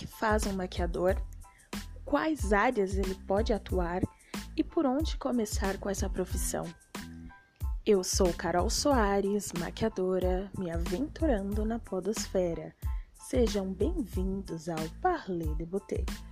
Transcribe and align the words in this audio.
que 0.00 0.06
faz 0.06 0.46
um 0.46 0.54
maquiador, 0.54 1.14
quais 2.06 2.54
áreas 2.54 2.96
ele 2.96 3.14
pode 3.26 3.52
atuar 3.52 4.00
e 4.56 4.64
por 4.64 4.86
onde 4.86 5.18
começar 5.18 5.76
com 5.76 5.90
essa 5.90 6.08
profissão. 6.08 6.64
Eu 7.84 8.02
sou 8.02 8.32
Carol 8.32 8.70
Soares, 8.70 9.52
maquiadora, 9.52 10.50
me 10.56 10.70
aventurando 10.70 11.66
na 11.66 11.78
podosfera. 11.78 12.74
Sejam 13.12 13.74
bem-vindos 13.74 14.70
ao 14.70 14.88
Parler 15.02 15.54
de 15.56 15.66
Boutique. 15.66 16.29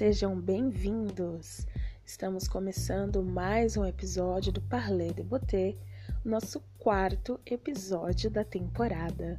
Sejam 0.00 0.34
bem-vindos. 0.34 1.66
Estamos 2.06 2.48
começando 2.48 3.22
mais 3.22 3.76
um 3.76 3.84
episódio 3.84 4.50
do 4.50 4.58
Parler 4.62 5.12
de 5.12 5.22
Boutique 5.22 5.78
nosso 6.24 6.58
quarto 6.78 7.38
episódio 7.44 8.30
da 8.30 8.42
temporada. 8.42 9.38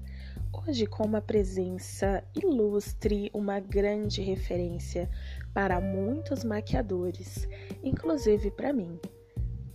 Hoje, 0.54 0.86
com 0.86 1.04
uma 1.04 1.20
presença 1.20 2.24
ilustre, 2.36 3.32
uma 3.34 3.60
grande 3.60 4.22
referência 4.22 5.10
para 5.52 5.82
muitos 5.82 6.44
maquiadores, 6.44 7.48
inclusive 7.84 8.52
para 8.52 8.72
mim, 8.72 9.00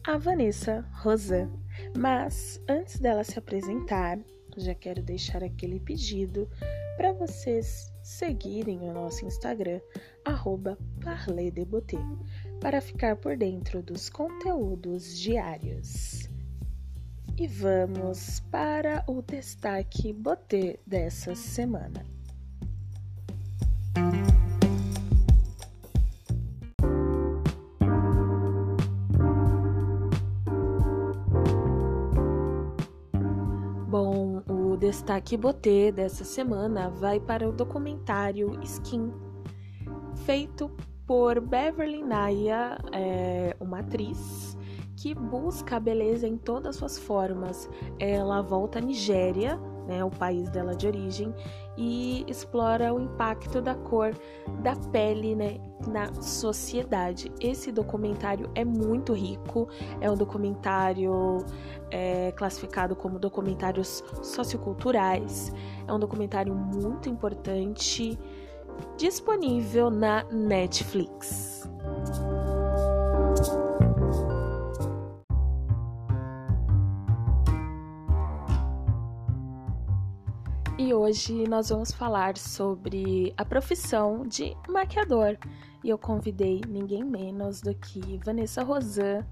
a 0.04 0.16
Vanessa 0.16 0.88
Rosan. 1.02 1.50
Mas 1.98 2.62
antes 2.68 3.00
dela 3.00 3.24
se 3.24 3.36
apresentar, 3.36 4.20
já 4.56 4.72
quero 4.72 5.02
deixar 5.02 5.42
aquele 5.42 5.80
pedido 5.80 6.48
para 6.96 7.12
vocês 7.12 7.92
seguirem 8.02 8.80
o 8.80 8.92
nosso 8.92 9.24
Instagram, 9.24 9.80
arroba 10.24 10.78
para 12.60 12.80
ficar 12.80 13.16
por 13.16 13.36
dentro 13.36 13.82
dos 13.82 14.08
conteúdos 14.08 15.18
diários. 15.18 16.28
E 17.38 17.46
vamos 17.46 18.40
para 18.50 19.04
o 19.06 19.20
destaque 19.20 20.12
botê 20.12 20.80
dessa 20.86 21.34
semana. 21.34 22.15
Destaque 35.06 35.36
botê 35.36 35.92
dessa 35.92 36.24
semana 36.24 36.90
vai 36.90 37.20
para 37.20 37.48
o 37.48 37.52
documentário 37.52 38.58
Skin, 38.64 39.12
feito 40.24 40.68
por 41.06 41.38
Beverly 41.38 42.02
Naya, 42.02 42.76
é, 42.92 43.54
uma 43.60 43.78
atriz 43.78 44.58
que 44.96 45.14
busca 45.14 45.76
a 45.76 45.80
beleza 45.80 46.26
em 46.26 46.36
todas 46.36 46.70
as 46.70 46.76
suas 46.76 46.98
formas. 46.98 47.70
Ela 48.00 48.42
volta 48.42 48.80
à 48.80 48.82
Nigéria, 48.82 49.60
né, 49.86 50.04
o 50.04 50.10
país 50.10 50.48
dela 50.50 50.74
de 50.74 50.86
origem, 50.86 51.34
e 51.76 52.24
explora 52.26 52.92
o 52.94 53.00
impacto 53.00 53.60
da 53.60 53.74
cor 53.74 54.14
da 54.62 54.74
pele 54.90 55.34
né, 55.34 55.58
na 55.86 56.12
sociedade. 56.22 57.30
Esse 57.40 57.70
documentário 57.70 58.50
é 58.54 58.64
muito 58.64 59.12
rico, 59.12 59.68
é 60.00 60.10
um 60.10 60.16
documentário 60.16 61.44
é, 61.90 62.32
classificado 62.32 62.96
como 62.96 63.18
documentários 63.18 64.02
socioculturais, 64.22 65.52
é 65.86 65.92
um 65.92 65.98
documentário 65.98 66.54
muito 66.54 67.08
importante, 67.08 68.18
disponível 68.96 69.90
na 69.90 70.24
Netflix. 70.24 71.75
Hoje 81.06 81.46
nós 81.48 81.68
vamos 81.68 81.92
falar 81.92 82.36
sobre 82.36 83.32
a 83.36 83.44
profissão 83.44 84.26
de 84.26 84.56
maquiador. 84.68 85.36
E 85.84 85.88
eu 85.88 85.96
convidei 85.96 86.60
ninguém 86.68 87.04
menos 87.04 87.60
do 87.60 87.72
que 87.76 88.18
Vanessa 88.24 88.64
Rosan 88.64 89.24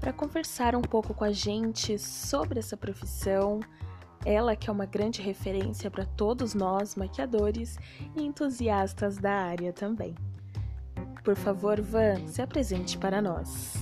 para 0.00 0.12
conversar 0.12 0.74
um 0.74 0.82
pouco 0.82 1.14
com 1.14 1.22
a 1.22 1.30
gente 1.30 1.96
sobre 1.96 2.58
essa 2.58 2.76
profissão. 2.76 3.60
Ela 4.24 4.56
que 4.56 4.68
é 4.68 4.72
uma 4.72 4.84
grande 4.84 5.22
referência 5.22 5.88
para 5.88 6.04
todos 6.04 6.54
nós 6.54 6.96
maquiadores 6.96 7.78
e 8.16 8.22
entusiastas 8.22 9.16
da 9.16 9.32
área 9.32 9.72
também. 9.72 10.16
Por 11.22 11.36
favor, 11.36 11.80
Van, 11.80 12.26
se 12.26 12.42
apresente 12.42 12.98
para 12.98 13.22
nós. 13.22 13.74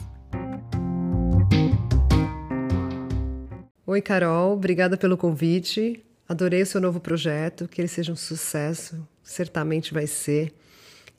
Oi, 3.86 4.02
Carol, 4.02 4.52
obrigada 4.52 4.98
pelo 4.98 5.16
convite. 5.16 6.04
Adorei 6.28 6.60
o 6.60 6.66
seu 6.66 6.78
novo 6.78 7.00
projeto, 7.00 7.66
que 7.66 7.80
ele 7.80 7.88
seja 7.88 8.12
um 8.12 8.16
sucesso, 8.16 9.08
certamente 9.22 9.94
vai 9.94 10.06
ser. 10.06 10.52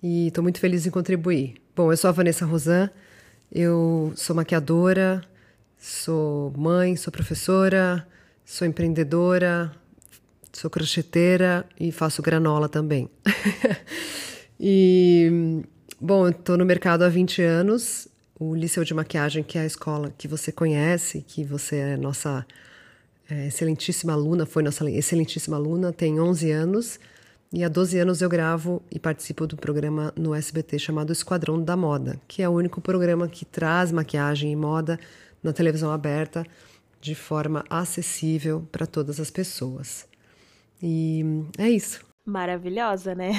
E 0.03 0.27
estou 0.27 0.43
muito 0.43 0.59
feliz 0.59 0.85
em 0.85 0.91
contribuir. 0.91 1.55
Bom, 1.75 1.91
eu 1.91 1.97
sou 1.97 2.09
a 2.09 2.11
Vanessa 2.11 2.45
Rosan, 2.45 2.91
eu 3.51 4.13
sou 4.15 4.35
maquiadora, 4.35 5.23
sou 5.79 6.53
mãe, 6.55 6.95
sou 6.95 7.11
professora, 7.11 8.07
sou 8.45 8.67
empreendedora, 8.67 9.71
sou 10.53 10.69
crocheteira 10.69 11.65
e 11.79 11.91
faço 11.91 12.21
granola 12.21 12.69
também. 12.69 13.09
e, 14.59 15.63
bom, 15.99 16.29
estou 16.29 16.55
no 16.55 16.65
mercado 16.65 17.01
há 17.01 17.09
20 17.09 17.41
anos. 17.41 18.07
O 18.39 18.53
Liceu 18.53 18.83
de 18.83 18.93
Maquiagem, 18.93 19.41
que 19.41 19.57
é 19.57 19.61
a 19.61 19.65
escola 19.65 20.13
que 20.15 20.27
você 20.27 20.51
conhece, 20.51 21.25
que 21.27 21.43
você 21.43 21.77
é 21.77 21.97
nossa 21.97 22.45
é, 23.29 23.47
excelentíssima 23.47 24.13
aluna, 24.13 24.45
foi 24.45 24.63
nossa 24.63 24.89
excelentíssima 24.89 25.55
aluna, 25.55 25.93
tem 25.93 26.19
11 26.19 26.51
anos 26.51 26.99
e 27.51 27.63
há 27.63 27.69
12 27.69 27.97
anos 27.97 28.21
eu 28.21 28.29
gravo 28.29 28.81
e 28.91 28.99
participo 28.99 29.47
do 29.47 29.57
programa 29.57 30.13
no 30.15 30.35
SBT 30.35 30.77
chamado 30.79 31.11
Esquadrão 31.11 31.61
da 31.61 31.75
Moda, 31.75 32.19
que 32.27 32.41
é 32.41 32.49
o 32.49 32.53
único 32.53 32.79
programa 32.79 33.27
que 33.27 33.43
traz 33.43 33.91
maquiagem 33.91 34.51
e 34.51 34.55
moda 34.55 34.99
na 35.43 35.51
televisão 35.51 35.91
aberta 35.91 36.45
de 37.01 37.15
forma 37.15 37.63
acessível 37.69 38.67
para 38.71 38.85
todas 38.85 39.19
as 39.19 39.31
pessoas. 39.31 40.07
E 40.81 41.23
é 41.57 41.69
isso. 41.69 42.05
Maravilhosa, 42.25 43.15
né? 43.15 43.31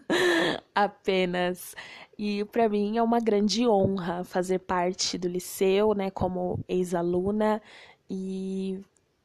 Apenas. 0.74 1.74
E 2.18 2.44
para 2.46 2.68
mim 2.68 2.96
é 2.96 3.02
uma 3.02 3.20
grande 3.20 3.66
honra 3.66 4.24
fazer 4.24 4.60
parte 4.60 5.18
do 5.18 5.28
liceu, 5.28 5.92
né, 5.92 6.10
como 6.10 6.58
ex-aluna 6.66 7.60
e 8.08 8.80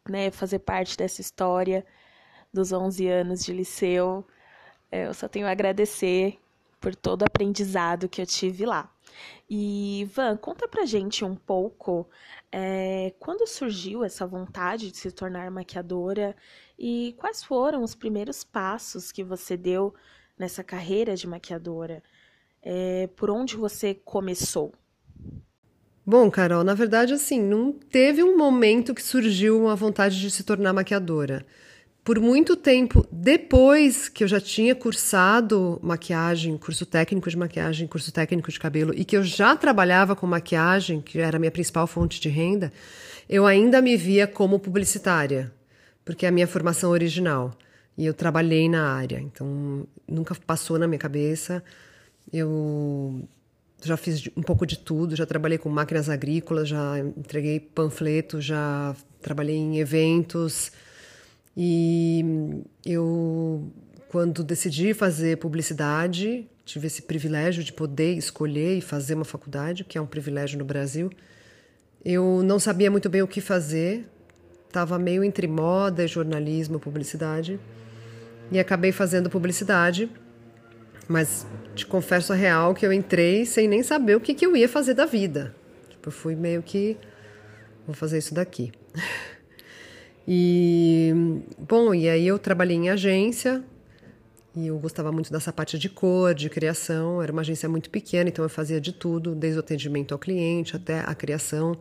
né, 0.10 0.32
fazer 0.32 0.60
parte 0.60 0.98
dessa 0.98 1.22
história 1.22 1.86
dos 2.54 2.72
11 2.72 3.08
anos 3.08 3.44
de 3.44 3.54
liceu. 3.54 4.26
É, 4.92 5.08
eu 5.08 5.14
só 5.14 5.28
tenho 5.28 5.48
a 5.48 5.52
agradecer 5.52 6.40
por 6.80 6.96
todo 6.96 7.22
o 7.22 7.26
aprendizado 7.26 8.10
que 8.10 8.22
eu 8.22 8.26
tive 8.26 8.66
lá. 8.66 8.92
E, 9.50 10.08
Van, 10.14 10.38
conta 10.38 10.68
pra 10.68 10.86
gente 10.86 11.24
um 11.24 11.36
pouco 11.36 12.10
é, 12.52 13.14
quando 13.20 13.46
surgiu 13.46 14.04
essa 14.04 14.26
vontade 14.26 14.92
de 14.92 14.98
se 14.98 15.12
tornar 15.12 15.52
maquiadora 15.52 16.36
e 16.80 17.14
quais 17.18 17.44
foram 17.44 17.84
os 17.84 17.94
primeiros 17.94 18.44
passos 18.44 19.12
que 19.12 19.24
você 19.24 19.56
deu 19.56 19.94
nessa 20.38 20.64
carreira 20.64 21.16
de 21.16 21.28
maquiadora? 21.28 22.02
É, 22.62 23.08
por 23.16 23.30
onde 23.30 23.56
você 23.56 23.94
começou? 23.94 24.74
Bom, 26.12 26.30
Carol, 26.30 26.62
na 26.62 26.74
verdade, 26.74 27.14
assim, 27.14 27.42
não 27.42 27.72
teve 27.72 28.22
um 28.22 28.38
momento 28.38 28.94
que 28.94 29.02
surgiu 29.02 29.58
uma 29.58 29.78
vontade 29.78 30.20
de 30.20 30.30
se 30.30 30.44
tornar 30.44 30.74
maquiadora. 30.74 31.46
Por 32.04 32.20
muito 32.20 32.58
tempo 32.58 33.08
depois 33.10 34.10
que 34.10 34.22
eu 34.22 34.28
já 34.28 34.42
tinha 34.42 34.76
cursado 34.76 35.80
maquiagem, 35.82 36.58
curso 36.58 36.86
técnico 36.86 37.30
de 37.30 37.38
maquiagem, 37.38 37.88
curso 37.88 38.12
técnico 38.12 38.52
de 38.52 38.60
cabelo, 38.60 38.94
e 38.94 39.06
que 39.06 39.16
eu 39.16 39.24
já 39.24 39.56
trabalhava 39.56 40.14
com 40.14 40.28
maquiagem, 40.28 41.00
que 41.00 41.18
era 41.18 41.38
a 41.38 41.40
minha 41.40 41.50
principal 41.50 41.88
fonte 41.88 42.20
de 42.20 42.28
renda, 42.28 42.74
eu 43.30 43.46
ainda 43.46 43.82
me 43.82 43.96
via 43.96 44.28
como 44.28 44.60
publicitária, 44.60 45.50
porque 46.04 46.26
é 46.26 46.28
a 46.30 46.32
minha 46.34 46.46
formação 46.46 46.90
original. 46.92 47.58
E 47.98 48.06
eu 48.06 48.14
trabalhei 48.14 48.68
na 48.68 48.96
área, 48.96 49.18
então 49.18 49.88
nunca 50.06 50.36
passou 50.36 50.78
na 50.78 50.90
minha 50.90 51.00
cabeça. 51.00 51.64
Eu 52.34 53.26
já 53.84 53.98
fiz 53.98 54.30
um 54.36 54.42
pouco 54.42 54.66
de 54.66 54.78
tudo, 54.78 55.16
já 55.16 55.26
trabalhei 55.26 55.58
com 55.58 55.70
máquinas 55.70 56.10
agrícolas, 56.10 56.70
já 56.70 57.00
entreguei 57.00 57.60
panfleto, 57.60 58.40
já 58.40 58.96
trabalhei 59.22 59.56
em 59.56 59.80
eventos. 59.80 60.72
E 61.56 62.24
eu, 62.86 63.72
quando 64.08 64.44
decidi 64.44 64.94
fazer 64.94 65.38
publicidade, 65.38 66.48
tive 66.66 66.88
esse 66.88 67.02
privilégio 67.02 67.64
de 67.64 67.74
poder 67.74 68.16
escolher 68.16 68.78
e 68.78 68.82
fazer 68.82 69.16
uma 69.16 69.26
faculdade, 69.26 69.84
que 69.84 69.98
é 69.98 70.02
um 70.02 70.06
privilégio 70.06 70.58
no 70.58 70.66
Brasil. 70.66 71.10
Eu 72.04 72.42
não 72.44 72.60
sabia 72.60 72.90
muito 72.90 73.10
bem 73.10 73.22
o 73.22 73.28
que 73.28 73.42
fazer, 73.42 74.08
estava 74.68 74.98
meio 74.98 75.24
entre 75.24 75.48
moda, 75.48 76.08
jornalismo, 76.08 76.80
publicidade, 76.80 77.60
e 78.52 78.60
acabei 78.60 78.92
fazendo 78.92 79.30
publicidade 79.30 80.10
Mas 81.12 81.46
te 81.76 81.86
confesso 81.86 82.32
a 82.32 82.36
real 82.36 82.74
que 82.74 82.86
eu 82.86 82.94
entrei 82.94 83.46
sem 83.46 83.68
nem 83.68 83.84
saber 83.84 84.16
o 84.16 84.22
que, 84.22 84.34
que 84.34 84.46
eu 84.46 84.56
ia 84.56 84.70
fazer 84.70 84.94
da 84.94 85.06
vida. 85.06 85.54
Tipo, 85.90 86.08
eu 86.08 86.12
fui 86.12 86.36
meio 86.36 86.64
que. 86.64 86.98
Vou 87.86 87.94
fazer 87.94 88.18
isso 88.18 88.34
daqui. 88.34 88.72
E. 90.28 91.12
Bom, 91.58 91.96
e 91.96 92.08
aí 92.08 92.28
eu 92.28 92.38
trabalhei 92.38 92.78
em 92.78 92.92
agência. 92.92 93.64
E 94.56 94.68
eu 94.68 94.78
gostava 94.78 95.12
muito 95.12 95.32
dessa 95.32 95.52
parte 95.52 95.80
de 95.80 95.90
cor, 95.90 96.36
de 96.36 96.48
criação. 96.48 97.22
Era 97.22 97.32
uma 97.32 97.42
agência 97.42 97.68
muito 97.68 97.90
pequena, 97.90 98.30
então 98.30 98.46
eu 98.46 98.50
fazia 98.50 98.80
de 98.80 98.94
tudo, 98.94 99.34
desde 99.34 99.58
o 99.58 99.62
atendimento 99.62 100.14
ao 100.14 100.20
cliente 100.20 100.76
até 100.76 101.00
a 101.00 101.16
criação, 101.16 101.76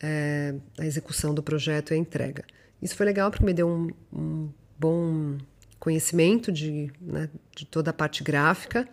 é, 0.00 0.54
a 0.78 0.84
execução 0.84 1.32
do 1.32 1.42
projeto 1.42 1.92
e 1.92 1.94
a 1.94 1.96
entrega. 1.96 2.44
Isso 2.80 2.94
foi 2.94 3.06
legal 3.06 3.30
porque 3.30 3.44
me 3.44 3.54
deu 3.54 3.66
um, 3.66 3.88
um 4.12 4.50
bom 4.78 5.38
conhecimento 5.82 6.52
de, 6.52 6.92
né, 7.00 7.28
de 7.56 7.66
toda 7.66 7.90
a 7.90 7.92
parte 7.92 8.22
gráfica 8.22 8.88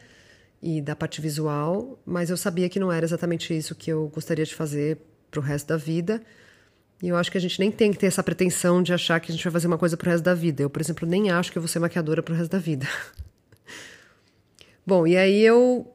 e 0.59 0.81
da 0.81 0.95
parte 0.95 1.21
visual, 1.21 1.99
mas 2.03 2.31
eu 2.31 2.35
sabia 2.35 2.67
que 2.67 2.79
não 2.79 2.91
era 2.91 3.05
exatamente 3.05 3.55
isso 3.55 3.75
que 3.75 3.91
eu 3.91 4.07
gostaria 4.07 4.43
de 4.43 4.55
fazer 4.55 4.97
para 5.29 5.39
o 5.39 5.43
resto 5.43 5.67
da 5.67 5.77
vida. 5.77 6.19
E 7.03 7.09
eu 7.09 7.15
acho 7.15 7.31
que 7.31 7.37
a 7.37 7.41
gente 7.41 7.59
nem 7.59 7.71
tem 7.71 7.91
que 7.91 7.99
ter 7.99 8.07
essa 8.07 8.23
pretensão 8.23 8.81
de 8.81 8.91
achar 8.91 9.19
que 9.19 9.31
a 9.31 9.35
gente 9.35 9.43
vai 9.43 9.53
fazer 9.53 9.67
uma 9.67 9.77
coisa 9.77 9.95
pro 9.95 10.09
resto 10.09 10.23
da 10.23 10.33
vida. 10.33 10.63
Eu, 10.63 10.69
por 10.69 10.81
exemplo, 10.81 11.07
nem 11.07 11.29
acho 11.29 11.51
que 11.51 11.59
eu 11.59 11.61
vou 11.61 11.69
ser 11.69 11.77
maquiadora 11.77 12.23
pro 12.23 12.33
resto 12.33 12.49
da 12.49 12.57
vida. 12.57 12.87
Bom, 14.83 15.05
e 15.05 15.15
aí 15.15 15.45
eu 15.45 15.93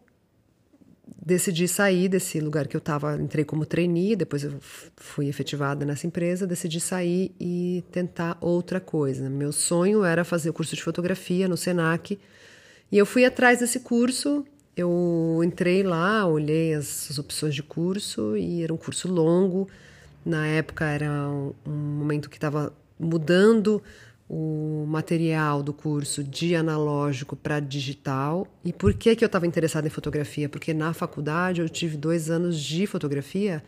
decidi 1.25 1.67
sair 1.67 2.09
desse 2.09 2.39
lugar 2.39 2.69
que 2.69 2.77
eu 2.77 2.79
estava, 2.79 3.17
entrei 3.17 3.45
como 3.45 3.65
trainee, 3.65 4.15
depois 4.15 4.45
eu 4.45 4.53
fui 4.97 5.27
efetivada 5.27 5.85
nessa 5.85 6.07
empresa, 6.07 6.47
decidi 6.47 6.81
sair 6.81 7.35
e 7.41 7.83
tentar 7.91 8.37
outra 8.41 8.79
coisa. 8.79 9.31
Meu 9.31 9.51
sonho 9.51 10.05
era 10.05 10.23
fazer 10.25 10.51
o 10.51 10.53
curso 10.53 10.77
de 10.77 10.83
fotografia 10.83 11.49
no 11.49 11.57
Senac, 11.57 12.19
e 12.93 12.99
eu 12.99 13.07
fui 13.07 13.25
atrás 13.25 13.61
desse 13.61 13.81
curso, 13.81 14.45
eu 14.77 15.41
entrei 15.43 15.83
lá, 15.83 16.27
olhei 16.27 16.75
as, 16.75 17.11
as 17.11 17.19
opções 17.19 17.55
de 17.55 17.63
curso, 17.63 18.37
e 18.37 18.63
era 18.63 18.73
um 18.73 18.77
curso 18.77 19.09
longo, 19.09 19.67
na 20.25 20.47
época 20.47 20.85
era 20.85 21.11
um, 21.29 21.55
um 21.67 21.71
momento 21.71 22.29
que 22.29 22.37
estava 22.37 22.73
mudando 22.99 23.83
o 24.37 24.85
material 24.89 25.63
do 25.63 25.73
curso 25.73 26.25
de 26.25 26.57
analógico 26.57 27.37
para 27.37 27.61
digital. 27.61 28.49
E 28.65 28.73
por 28.73 28.93
que, 28.93 29.15
que 29.15 29.23
eu 29.23 29.27
estava 29.27 29.47
interessada 29.47 29.87
em 29.87 29.91
fotografia? 29.91 30.49
Porque 30.49 30.75
na 30.75 30.93
faculdade 30.93 31.61
eu 31.61 31.69
tive 31.69 31.97
dois 31.97 32.31
anos 32.31 32.59
de 32.61 32.85
fotografia, 32.85 33.63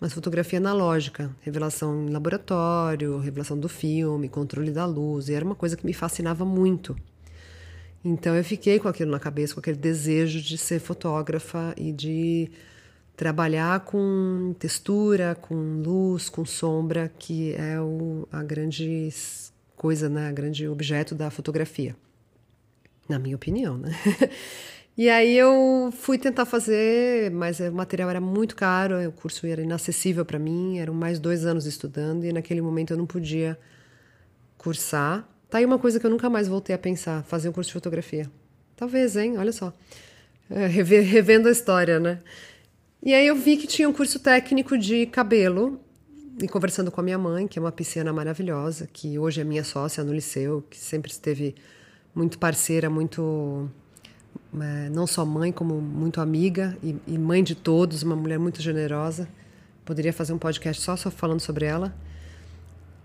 mas 0.00 0.14
fotografia 0.14 0.58
analógica, 0.58 1.30
revelação 1.42 2.06
em 2.06 2.10
laboratório, 2.10 3.18
revelação 3.18 3.60
do 3.60 3.68
filme, 3.68 4.26
controle 4.26 4.70
da 4.70 4.86
luz, 4.86 5.28
e 5.28 5.34
era 5.34 5.44
uma 5.44 5.54
coisa 5.54 5.76
que 5.76 5.84
me 5.84 5.92
fascinava 5.92 6.46
muito. 6.46 6.96
Então 8.02 8.34
eu 8.34 8.42
fiquei 8.42 8.78
com 8.78 8.88
aquilo 8.88 9.10
na 9.10 9.20
cabeça, 9.20 9.52
com 9.52 9.60
aquele 9.60 9.76
desejo 9.76 10.40
de 10.40 10.56
ser 10.56 10.80
fotógrafa 10.80 11.74
e 11.76 11.92
de 11.92 12.50
trabalhar 13.14 13.80
com 13.80 14.54
textura, 14.58 15.34
com 15.34 15.82
luz, 15.82 16.30
com 16.30 16.46
sombra, 16.46 17.12
que 17.18 17.52
é 17.54 17.78
o, 17.78 18.26
a 18.32 18.42
grande 18.42 19.10
coisa, 19.76 20.08
né, 20.08 20.32
grande 20.32 20.66
objeto 20.66 21.14
da 21.14 21.30
fotografia, 21.30 21.94
na 23.08 23.18
minha 23.18 23.36
opinião, 23.36 23.76
né? 23.78 23.90
E 24.98 25.10
aí 25.10 25.36
eu 25.36 25.92
fui 25.92 26.16
tentar 26.16 26.46
fazer, 26.46 27.30
mas 27.30 27.60
o 27.60 27.70
material 27.70 28.08
era 28.08 28.20
muito 28.20 28.56
caro, 28.56 29.06
o 29.06 29.12
curso 29.12 29.46
era 29.46 29.60
inacessível 29.60 30.24
para 30.24 30.38
mim, 30.38 30.78
eram 30.78 30.94
mais 30.94 31.18
dois 31.18 31.44
anos 31.44 31.66
estudando 31.66 32.24
e 32.24 32.32
naquele 32.32 32.62
momento 32.62 32.94
eu 32.94 32.96
não 32.96 33.04
podia 33.04 33.58
cursar. 34.56 35.28
Tá 35.50 35.58
aí 35.58 35.66
uma 35.66 35.78
coisa 35.78 36.00
que 36.00 36.06
eu 36.06 36.10
nunca 36.10 36.30
mais 36.30 36.48
voltei 36.48 36.74
a 36.74 36.78
pensar, 36.78 37.22
fazer 37.24 37.50
um 37.50 37.52
curso 37.52 37.68
de 37.68 37.74
fotografia. 37.74 38.30
Talvez, 38.74 39.16
hein? 39.16 39.36
Olha 39.36 39.52
só. 39.52 39.70
É, 40.48 40.66
revendo 40.66 41.48
a 41.48 41.52
história, 41.52 42.00
né? 42.00 42.20
E 43.02 43.12
aí 43.12 43.26
eu 43.26 43.36
vi 43.36 43.58
que 43.58 43.66
tinha 43.66 43.86
um 43.86 43.92
curso 43.92 44.18
técnico 44.18 44.78
de 44.78 45.04
cabelo 45.04 45.78
e 46.40 46.46
conversando 46.46 46.90
com 46.90 47.00
a 47.00 47.04
minha 47.04 47.18
mãe, 47.18 47.48
que 47.48 47.58
é 47.58 47.62
uma 47.62 47.72
pisciana 47.72 48.12
maravilhosa, 48.12 48.88
que 48.92 49.18
hoje 49.18 49.40
é 49.40 49.44
minha 49.44 49.64
sócia 49.64 50.04
no 50.04 50.12
liceu, 50.12 50.62
que 50.68 50.78
sempre 50.78 51.10
esteve 51.10 51.54
muito 52.14 52.38
parceira, 52.38 52.90
muito 52.90 53.70
é, 54.60 54.88
não 54.90 55.06
só 55.06 55.24
mãe 55.24 55.50
como 55.50 55.80
muito 55.80 56.20
amiga 56.20 56.76
e, 56.82 56.96
e, 57.06 57.18
mãe 57.18 57.42
de 57.42 57.54
todos, 57.54 58.02
uma 58.02 58.16
mulher 58.16 58.38
muito 58.38 58.60
generosa. 58.60 59.28
Poderia 59.84 60.12
fazer 60.12 60.32
um 60.32 60.38
podcast 60.38 60.82
só 60.82 60.96
só 60.96 61.10
falando 61.10 61.40
sobre 61.40 61.64
ela. 61.64 61.94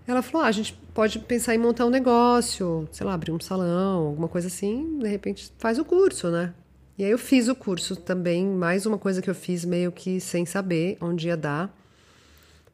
Ela 0.06 0.20
falou: 0.20 0.44
ah, 0.44 0.48
a 0.48 0.52
gente 0.52 0.74
pode 0.92 1.18
pensar 1.20 1.54
em 1.54 1.58
montar 1.58 1.86
um 1.86 1.90
negócio, 1.90 2.88
sei 2.90 3.06
lá, 3.06 3.14
abrir 3.14 3.32
um 3.32 3.40
salão, 3.40 4.08
alguma 4.08 4.28
coisa 4.28 4.48
assim. 4.48 4.98
De 4.98 5.08
repente 5.08 5.52
faz 5.58 5.78
o 5.78 5.84
curso, 5.84 6.30
né? 6.30 6.52
E 6.98 7.04
aí 7.04 7.10
eu 7.10 7.18
fiz 7.18 7.48
o 7.48 7.54
curso 7.54 7.96
também, 7.96 8.46
mais 8.46 8.84
uma 8.84 8.98
coisa 8.98 9.22
que 9.22 9.30
eu 9.30 9.34
fiz 9.34 9.64
meio 9.64 9.90
que 9.90 10.20
sem 10.20 10.44
saber 10.44 10.98
onde 11.00 11.28
ia 11.28 11.36
dar. 11.36 11.81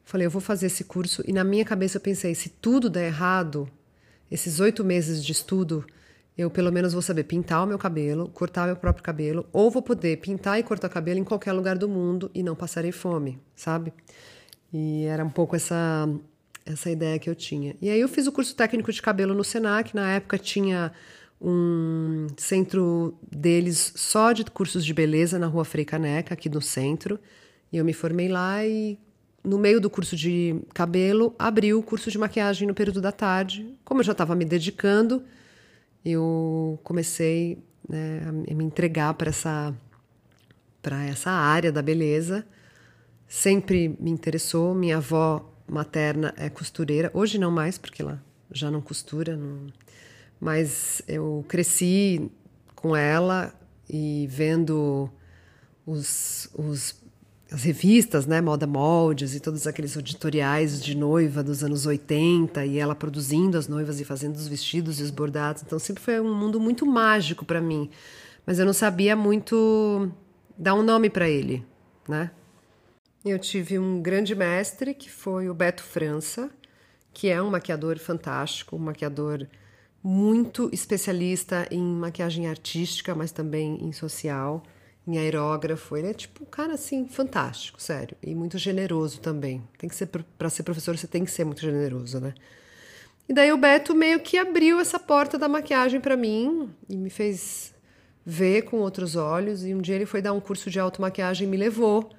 Falei, 0.09 0.27
eu 0.27 0.31
vou 0.31 0.41
fazer 0.41 0.69
esse 0.69 0.85
curso. 0.85 1.23
E 1.29 1.35
na 1.35 1.45
minha 1.45 1.67
cabeça 1.67 1.99
eu 1.99 2.01
pensei: 2.01 2.35
se 2.35 2.49
tudo 2.49 2.89
der 2.89 3.09
errado, 3.09 3.69
esses 4.31 4.59
oito 4.59 4.83
meses 4.83 5.23
de 5.23 5.33
estudo, 5.33 5.85
eu 6.37 6.51
pelo 6.51 6.73
menos 6.73 6.95
vou 6.95 7.03
saber 7.03 7.25
pintar 7.25 7.63
o 7.63 7.67
meu 7.67 7.77
cabelo, 7.77 8.27
cortar 8.31 8.65
meu 8.69 8.77
próprio 8.77 9.05
cabelo, 9.05 9.47
ou 9.53 9.71
vou 9.71 9.83
poder 9.83 10.17
pintar 10.17 10.59
e 10.59 10.63
cortar 10.63 10.89
cabelo 10.89 11.21
em 11.21 11.25
qualquer 11.25 11.53
lugar 11.53 11.77
do 11.77 11.87
mundo 11.87 12.31
e 12.35 12.43
não 12.43 12.57
passarei 12.57 12.91
fome, 12.91 13.39
sabe? 13.55 13.93
E 14.73 15.05
era 15.05 15.23
um 15.23 15.29
pouco 15.29 15.55
essa 15.55 16.09
essa 16.65 16.91
ideia 16.91 17.19
que 17.19 17.29
eu 17.29 17.35
tinha. 17.35 17.77
E 17.79 17.91
aí 17.91 18.01
eu 18.01 18.09
fiz 18.09 18.27
o 18.27 18.33
curso 18.33 18.57
técnico 18.57 18.91
de 18.91 19.03
cabelo 19.03 19.35
no 19.35 19.45
Senac, 19.45 19.95
na 19.95 20.11
época 20.13 20.39
tinha 20.39 20.91
um 21.39 22.29
centro 22.39 23.15
deles 23.31 23.93
só 23.95 24.33
de 24.33 24.43
cursos 24.47 24.87
de 24.87 24.95
beleza 24.95 25.39
na 25.39 25.49
Rua 25.49 25.67
Frei 25.67 25.85
Caneca, 25.85 26.33
aqui 26.33 26.49
no 26.49 26.63
centro. 26.63 27.21
E 27.71 27.77
eu 27.77 27.85
me 27.85 27.93
formei 27.93 28.29
lá 28.29 28.65
e 28.65 28.99
no 29.49 29.59
meio 29.59 29.81
do 29.81 29.89
curso 29.89 30.15
de 30.15 30.61
cabelo, 30.75 31.35
abriu 31.39 31.79
o 31.79 31.83
curso 31.83 32.11
de 32.11 32.19
maquiagem 32.19 32.69
no 32.69 32.75
período 32.75 33.01
da 33.01 33.11
tarde. 33.11 33.75
Como 33.83 34.01
eu 34.01 34.05
já 34.05 34.13
estava 34.13 34.35
me 34.35 34.45
dedicando, 34.45 35.25
eu 36.05 36.79
comecei 36.85 37.59
né, 37.89 38.23
a 38.27 38.33
me 38.33 38.65
entregar 38.65 39.15
para 39.15 39.31
essa, 39.31 39.75
para 40.83 41.03
essa 41.07 41.31
área 41.31 41.73
da 41.73 41.81
beleza. 41.81 42.47
Sempre 43.27 43.97
me 43.99 44.11
interessou. 44.11 44.75
Minha 44.75 44.99
avó 44.99 45.51
materna 45.67 46.35
é 46.37 46.51
costureira, 46.51 47.11
hoje 47.15 47.39
não 47.39 47.51
mais, 47.51 47.79
porque 47.79 48.03
ela 48.03 48.23
já 48.51 48.71
não 48.71 48.81
costura, 48.81 49.37
não... 49.37 49.67
mas 50.41 51.03
eu 51.07 51.45
cresci 51.47 52.31
com 52.75 52.97
ela 52.97 53.53
e 53.89 54.27
vendo 54.31 55.11
os, 55.87 56.49
os 56.55 56.95
as 57.51 57.63
revistas, 57.63 58.27
né, 58.27 58.41
Moda 58.41 58.67
Moldes 58.67 59.35
e 59.35 59.41
todos 59.41 59.67
aqueles 59.67 59.97
editoriais 59.97 60.83
de 60.83 60.95
noiva 60.95 61.43
dos 61.43 61.65
anos 61.65 61.87
80 61.87 62.65
e 62.67 62.79
ela 62.79 62.95
produzindo 62.95 63.57
as 63.57 63.67
noivas 63.67 64.01
e 64.01 64.05
fazendo 64.05 64.37
os 64.37 64.47
vestidos 64.47 65.01
e 65.01 65.03
os 65.03 65.11
bordados. 65.11 65.63
Então 65.63 65.79
sempre 65.79 66.03
foi 66.03 66.21
um 66.21 66.35
mundo 66.35 66.61
muito 66.61 66.85
mágico 66.85 67.45
para 67.45 67.61
mim, 67.61 67.89
mas 68.47 68.59
eu 68.59 68.67
não 68.67 68.75
sabia 68.75 69.17
muito 69.17 70.11
dar 70.59 70.75
um 70.75 70.83
nome 70.83 71.09
para 71.09 71.29
ele, 71.29 71.65
né? 72.07 72.31
Eu 73.25 73.39
tive 73.39 73.79
um 73.79 74.01
grande 74.01 74.35
mestre 74.35 74.95
que 74.95 75.11
foi 75.11 75.49
o 75.49 75.55
Beto 75.55 75.83
França, 75.83 76.51
que 77.13 77.29
é 77.29 77.43
um 77.43 77.51
maquiador 77.51 77.99
fantástico, 77.99 78.77
um 78.77 78.79
maquiador 78.79 79.47
muito 80.03 80.71
especialista 80.73 81.67
em 81.71 81.83
maquiagem 81.83 82.47
artística, 82.47 83.15
mas 83.15 83.33
também 83.33 83.83
em 83.83 83.93
social 83.93 84.63
em 85.09 85.19
aerógrafo. 85.19 85.97
Ele 85.97 86.09
é 86.09 86.15
tipo 86.15 86.45
um 86.45 86.47
cara 86.47 86.75
assim 86.75 87.09
fantástico, 87.09 87.81
sério, 87.81 88.17
e 88.23 88.35
muito 88.35 88.59
generoso 88.59 89.21
também. 89.21 89.63
Tem 89.79 89.89
que 89.89 89.97
ser 89.97 90.07
para 90.07 90.51
ser 90.51 90.63
professor, 90.63 90.97
você 90.97 91.07
tem 91.07 91.25
que 91.25 91.31
ser 91.31 91.45
muito 91.45 91.63
generoso, 91.63 92.21
né? 92.21 92.35
E 93.29 93.33
daí 93.33 93.53
o 93.53 93.59
Beto 93.59 93.95
meio 93.95 94.21
que 94.21 94.39
abriu 94.39 94.79
essa 94.81 94.99
porta 94.99 95.39
da 95.39 95.49
maquiagem 95.49 96.01
para 96.01 96.17
mim 96.17 96.71
e 96.89 96.97
me 96.97 97.11
fez 97.11 97.75
ver 98.25 98.63
com 98.63 98.79
outros 98.79 99.17
olhos. 99.17 99.65
E 99.65 99.75
um 99.75 99.81
dia 99.81 99.97
ele 99.97 100.07
foi 100.07 100.23
dar 100.23 100.33
um 100.33 100.41
curso 100.41 100.71
de 100.71 100.79
automaquiagem 100.79 101.47
e 101.47 101.51
me 101.51 101.57
levou. 101.57 102.11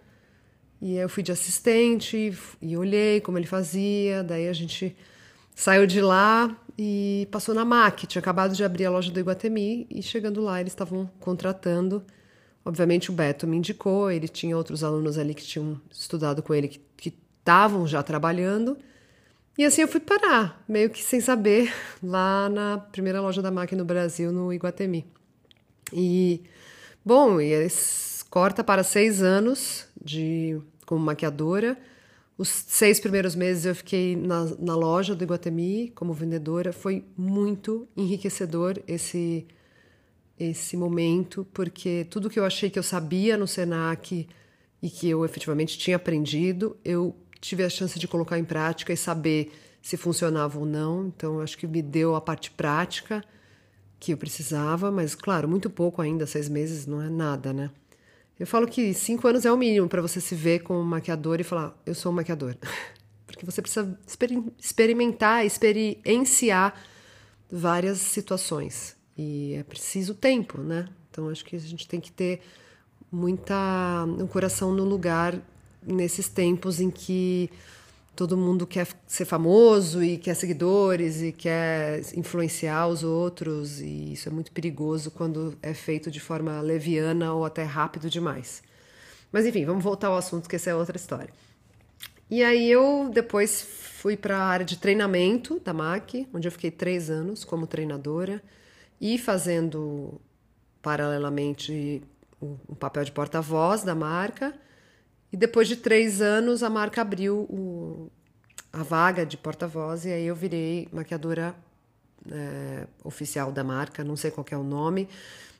E 0.82 0.98
eu 0.98 1.10
fui 1.10 1.24
de 1.24 1.32
assistente 1.32 2.32
e 2.62 2.78
olhei 2.78 3.22
como 3.22 3.40
ele 3.40 3.48
fazia. 3.48 4.24
Daí 4.24 4.48
a 4.48 4.54
gente 4.54 4.96
saiu 5.56 5.88
de 5.88 6.00
lá 6.00 6.56
e 6.78 7.28
passou 7.32 7.56
na 7.56 7.66
MAC. 7.66 8.06
Tinha 8.06 8.20
acabado 8.20 8.56
de 8.56 8.64
abrir 8.64 8.86
a 8.86 8.92
loja 8.92 9.12
do 9.12 9.20
Iguatemi 9.20 9.88
e 9.90 10.04
chegando 10.04 10.42
lá 10.42 10.62
eles 10.62 10.74
estavam 10.74 11.10
contratando 11.20 12.04
Obviamente 12.64 13.10
o 13.10 13.14
Beto 13.14 13.48
me 13.48 13.58
indicou, 13.58 14.12
ele 14.12 14.28
tinha 14.28 14.56
outros 14.56 14.84
alunos 14.84 15.18
ali 15.18 15.34
que 15.34 15.44
tinham 15.44 15.80
estudado 15.92 16.44
com 16.44 16.54
ele 16.54 16.68
que 16.68 17.14
estavam 17.40 17.88
já 17.88 18.04
trabalhando. 18.04 18.78
E 19.58 19.66
assim 19.66 19.82
eu 19.82 19.88
fui 19.88 20.00
parar, 20.00 20.64
meio 20.68 20.90
que 20.90 21.04
sem 21.04 21.20
saber, 21.20 21.74
lá 22.04 22.48
na 22.50 22.78
primeira 22.78 23.22
loja 23.22 23.42
da 23.42 23.52
máquina 23.52 23.82
no 23.82 23.86
Brasil, 23.86 24.32
no 24.32 24.54
Iguatemi. 24.54 25.06
E, 25.92 26.44
bom, 27.04 27.42
e 27.42 27.68
corta 28.30 28.64
para 28.64 28.84
seis 28.84 29.22
anos 29.22 29.88
de 30.02 30.62
como 30.86 31.04
maquiadora. 31.04 31.78
Os 32.38 32.48
seis 32.48 33.00
primeiros 33.00 33.36
meses 33.36 33.66
eu 33.66 33.76
fiquei 33.76 34.16
na, 34.16 34.46
na 34.60 34.76
loja 34.76 35.14
do 35.14 35.24
Iguatemi 35.24 35.92
como 35.96 36.14
vendedora. 36.14 36.72
Foi 36.72 37.04
muito 37.18 37.88
enriquecedor 37.98 38.82
esse 38.88 39.46
esse 40.40 40.78
momento, 40.78 41.46
porque 41.54 42.08
tudo 42.10 42.30
que 42.30 42.40
eu 42.40 42.46
achei 42.46 42.70
que 42.70 42.80
eu 42.80 42.84
sabia 42.84 43.36
no 43.36 43.48
Senac 43.48 44.28
e 44.82 44.90
que 44.90 45.10
eu 45.10 45.26
efetivamente 45.26 45.78
tinha 45.78 45.98
aprendido, 45.98 46.78
eu 46.84 47.16
tive 47.42 47.64
a 47.64 47.70
chance 47.70 48.00
de 48.00 48.08
colocar 48.08 48.40
em 48.40 48.46
prática 48.46 48.94
e 48.94 48.98
saber 48.98 49.52
se 49.82 49.98
funcionava 49.98 50.58
ou 50.58 50.66
não. 50.66 51.08
Então, 51.08 51.42
acho 51.42 51.58
que 51.58 51.68
me 51.68 51.82
deu 51.82 52.16
a 52.16 52.22
parte 52.22 52.52
prática 52.52 53.24
que 54.00 54.14
eu 54.14 54.18
precisava, 54.18 54.90
mas, 54.90 55.14
claro, 55.14 55.48
muito 55.48 55.70
pouco 55.70 56.02
ainda, 56.02 56.26
seis 56.26 56.48
meses 56.48 56.86
não 56.86 57.02
é 57.02 57.10
nada, 57.10 57.52
né? 57.52 57.70
Eu 58.40 58.48
falo 58.48 58.66
que 58.66 58.94
cinco 58.94 59.28
anos 59.28 59.46
é 59.46 59.52
o 59.52 59.58
mínimo 59.58 59.90
para 59.90 60.02
você 60.02 60.22
se 60.22 60.34
ver 60.34 60.60
como 60.60 60.82
maquiador 60.82 61.42
e 61.42 61.44
falar, 61.44 61.78
eu 61.86 61.94
sou 61.94 62.10
um 62.12 62.16
maquiador. 62.16 62.56
Porque 63.28 63.46
você 63.46 63.62
precisa 63.62 64.00
experimentar, 64.58 65.46
experienciar 65.46 66.74
várias 67.52 67.98
situações. 67.98 68.99
E 69.22 69.56
é 69.56 69.64
preciso 69.64 70.16
tempo, 70.16 70.62
né? 70.62 70.88
Então 71.12 71.28
acho 71.28 71.44
que 71.44 71.54
a 71.54 71.60
gente 71.60 71.86
tem 71.86 72.00
que 72.00 72.10
ter 72.10 72.40
muita 73.12 74.06
um 74.06 74.26
coração 74.26 74.72
no 74.72 74.86
lugar 74.86 75.38
nesses 75.86 76.30
tempos 76.30 76.80
em 76.80 76.90
que 76.90 77.50
todo 78.16 78.38
mundo 78.38 78.66
quer 78.66 78.88
ser 79.06 79.26
famoso 79.26 80.02
e 80.02 80.18
quer 80.18 80.36
seguidores 80.36 81.22
e 81.22 81.34
quer 81.34 82.02
influenciar 82.16 82.88
os 82.88 83.04
outros 83.04 83.82
e 83.82 84.14
isso 84.14 84.30
é 84.30 84.32
muito 84.32 84.54
perigoso 84.54 85.12
quando 85.12 85.54
é 85.62 85.74
feito 85.74 86.10
de 86.10 86.22
forma 86.22 86.62
leviana 86.62 87.34
ou 87.34 87.44
até 87.44 87.64
rápido 87.64 88.10
demais. 88.10 88.64
Mas 89.34 89.46
enfim, 89.46 89.66
vamos 89.66 89.84
voltar 89.84 90.08
ao 90.08 90.16
assunto 90.16 90.48
que 90.48 90.56
essa 90.56 90.70
é 90.70 90.76
outra 90.76 90.96
história. 90.96 91.34
E 92.30 92.42
aí 92.42 92.72
eu 92.72 93.12
depois 93.14 93.62
fui 93.62 94.16
para 94.16 94.38
a 94.38 94.46
área 94.46 94.66
de 94.66 94.78
treinamento 94.78 95.60
da 95.60 95.74
MAC, 95.74 96.26
onde 96.34 96.48
eu 96.48 96.52
fiquei 96.54 96.72
três 96.72 97.10
anos 97.10 97.44
como 97.44 97.68
treinadora 97.68 98.42
e 99.00 99.18
fazendo 99.18 100.20
paralelamente 100.82 102.02
o, 102.40 102.76
papel 102.76 103.04
de 103.04 103.12
porta-voz 103.12 103.84
da 103.84 103.96
marca. 103.96 104.54
E 105.32 105.38
depois 105.38 105.68
de 105.68 105.76
três 105.76 106.22
anos, 106.22 106.64
a 106.64 106.70
marca 106.70 107.02
abriu 107.02 107.42
o, 107.42 108.10
a 108.74 108.84
vaga 108.84 109.26
de 109.26 109.38
porta-voz 109.38 110.06
e 110.06 110.12
aí 110.12 110.26
eu 110.26 110.36
virei 110.36 110.88
maquiadora 110.92 111.56
é, 112.32 112.88
oficial 113.04 113.52
da 113.52 113.64
marca, 113.64 114.04
não 114.04 114.16
sei 114.16 114.32
qual 114.32 114.46
é 114.50 114.58
o 114.58 114.64
nome. 114.64 115.08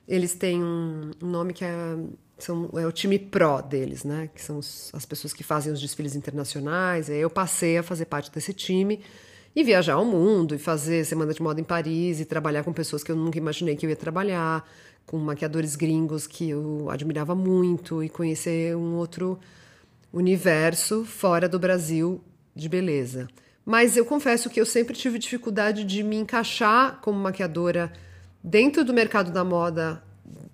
Eles 0.08 0.34
têm 0.34 0.62
um, 0.62 1.12
um 1.22 1.26
nome 1.26 1.52
que 1.52 1.64
é, 1.64 1.96
são, 2.38 2.68
é 2.74 2.86
o 2.86 2.92
time 2.92 3.18
pro 3.18 3.62
deles, 3.62 4.02
né? 4.02 4.28
Que 4.34 4.42
são 4.42 4.58
os, 4.58 4.90
as 4.92 5.06
pessoas 5.06 5.32
que 5.32 5.44
fazem 5.44 5.72
os 5.72 5.80
desfiles 5.80 6.16
internacionais. 6.16 7.08
E 7.08 7.12
aí 7.12 7.20
eu 7.20 7.30
passei 7.30 7.78
a 7.78 7.82
fazer 7.82 8.06
parte 8.06 8.30
desse 8.30 8.52
time 8.52 9.00
e 9.54 9.64
viajar 9.64 9.94
ao 9.94 10.04
mundo, 10.04 10.54
e 10.54 10.58
fazer 10.58 11.04
semana 11.04 11.34
de 11.34 11.42
moda 11.42 11.60
em 11.60 11.64
Paris, 11.64 12.20
e 12.20 12.24
trabalhar 12.24 12.62
com 12.62 12.72
pessoas 12.72 13.02
que 13.02 13.10
eu 13.10 13.16
nunca 13.16 13.38
imaginei 13.38 13.76
que 13.76 13.84
eu 13.84 13.90
ia 13.90 13.96
trabalhar, 13.96 14.68
com 15.06 15.18
maquiadores 15.18 15.74
gringos 15.74 16.26
que 16.26 16.50
eu 16.50 16.88
admirava 16.88 17.34
muito, 17.34 18.02
e 18.02 18.08
conhecer 18.08 18.76
um 18.76 18.94
outro 18.94 19.38
universo 20.12 21.04
fora 21.04 21.48
do 21.48 21.58
Brasil 21.58 22.20
de 22.54 22.68
beleza. 22.68 23.28
Mas 23.64 23.96
eu 23.96 24.04
confesso 24.04 24.48
que 24.48 24.60
eu 24.60 24.66
sempre 24.66 24.94
tive 24.94 25.18
dificuldade 25.18 25.84
de 25.84 26.02
me 26.02 26.16
encaixar 26.16 26.98
como 27.00 27.18
maquiadora 27.18 27.92
dentro 28.42 28.84
do 28.84 28.92
mercado 28.92 29.30
da 29.30 29.44
moda 29.44 30.02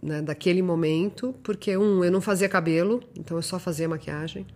né, 0.03 0.23
daquele 0.23 0.63
momento, 0.63 1.35
porque, 1.43 1.77
um, 1.77 2.05
eu 2.05 2.11
não 2.11 2.21
fazia 2.21 2.49
cabelo, 2.49 3.03
então 3.17 3.37
eu 3.37 3.43
só 3.43 3.59
fazia 3.59 3.89
maquiagem. 3.89 4.47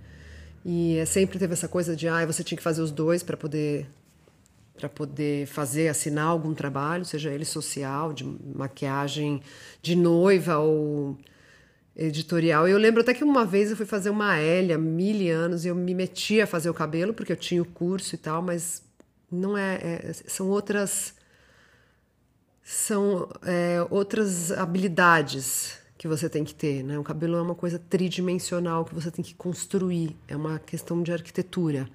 E 0.65 1.03
sempre 1.07 1.39
teve 1.39 1.53
essa 1.53 1.69
coisa 1.69 1.97
de, 1.97 2.07
ah, 2.07 2.25
você 2.27 2.45
tinha 2.45 2.57
que 2.57 2.63
fazer 2.63 2.83
os 2.83 2.91
dois 2.91 3.23
para 3.23 3.37
poder 3.37 3.87
para 4.81 4.89
poder 4.89 5.47
fazer, 5.47 5.89
assinar 5.89 6.27
algum 6.27 6.55
trabalho, 6.55 7.05
seja 7.05 7.31
ele 7.31 7.45
social, 7.45 8.13
de 8.13 8.25
maquiagem 8.25 9.43
de 9.83 9.95
noiva 9.95 10.59
ou 10.59 11.19
editorial. 11.95 12.67
Eu 12.67 12.79
lembro 12.79 13.03
até 13.03 13.13
que 13.13 13.23
uma 13.23 13.45
vez 13.45 13.71
eu 13.71 13.77
fui 13.77 13.85
fazer 13.85 14.09
uma 14.09 14.39
Hélia, 14.39 14.79
mil 14.79 15.37
anos, 15.37 15.65
e 15.65 15.69
eu 15.69 15.75
me 15.75 15.95
meti 15.95 16.41
a 16.41 16.47
fazer 16.47 16.71
o 16.71 16.75
cabelo, 16.75 17.13
porque 17.13 17.33
eu 17.33 17.37
tinha 17.37 17.61
o 17.61 17.67
curso 17.67 18.15
e 18.15 18.19
tal, 18.19 18.41
mas 18.41 18.83
não 19.31 19.57
é. 19.57 19.75
é 19.83 20.13
são 20.13 20.49
outras. 20.49 21.15
São 22.63 23.29
é, 23.43 23.85
outras 23.91 24.53
habilidades 24.53 25.79
que 25.99 26.07
você 26.07 26.29
tem 26.31 26.45
que 26.45 26.55
ter, 26.55 26.83
né? 26.85 26.99
O 26.99 27.03
cabelo 27.03 27.37
é 27.37 27.43
uma 27.43 27.55
coisa 27.55 27.79
tridimensional 27.79 28.85
que 28.85 28.95
você 28.95 29.11
tem 29.11 29.23
que 29.23 29.35
construir, 29.35 30.17
é 30.29 30.37
uma 30.37 30.59
questão 30.59 31.03
de 31.03 31.13
arquitetura. 31.13 31.89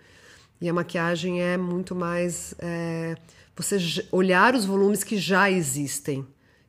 E 0.60 0.70
a 0.70 0.74
maquiagem 0.74 1.42
é 1.42 1.58
muito 1.58 1.94
mais 1.94 2.56
é, 2.60 3.16
você 3.56 3.78
olhar 4.12 4.56
os 4.56 4.66
volumes 4.66 5.04
que 5.04 5.18
já 5.18 5.50
existem. 5.50 6.26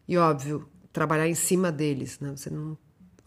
E 0.09 0.17
óbvio, 0.17 0.69
trabalhar 0.93 1.29
em 1.29 1.35
cima 1.35 1.71
deles. 1.71 2.19
Né? 2.21 2.33
Você 2.37 2.51
não, 2.51 2.77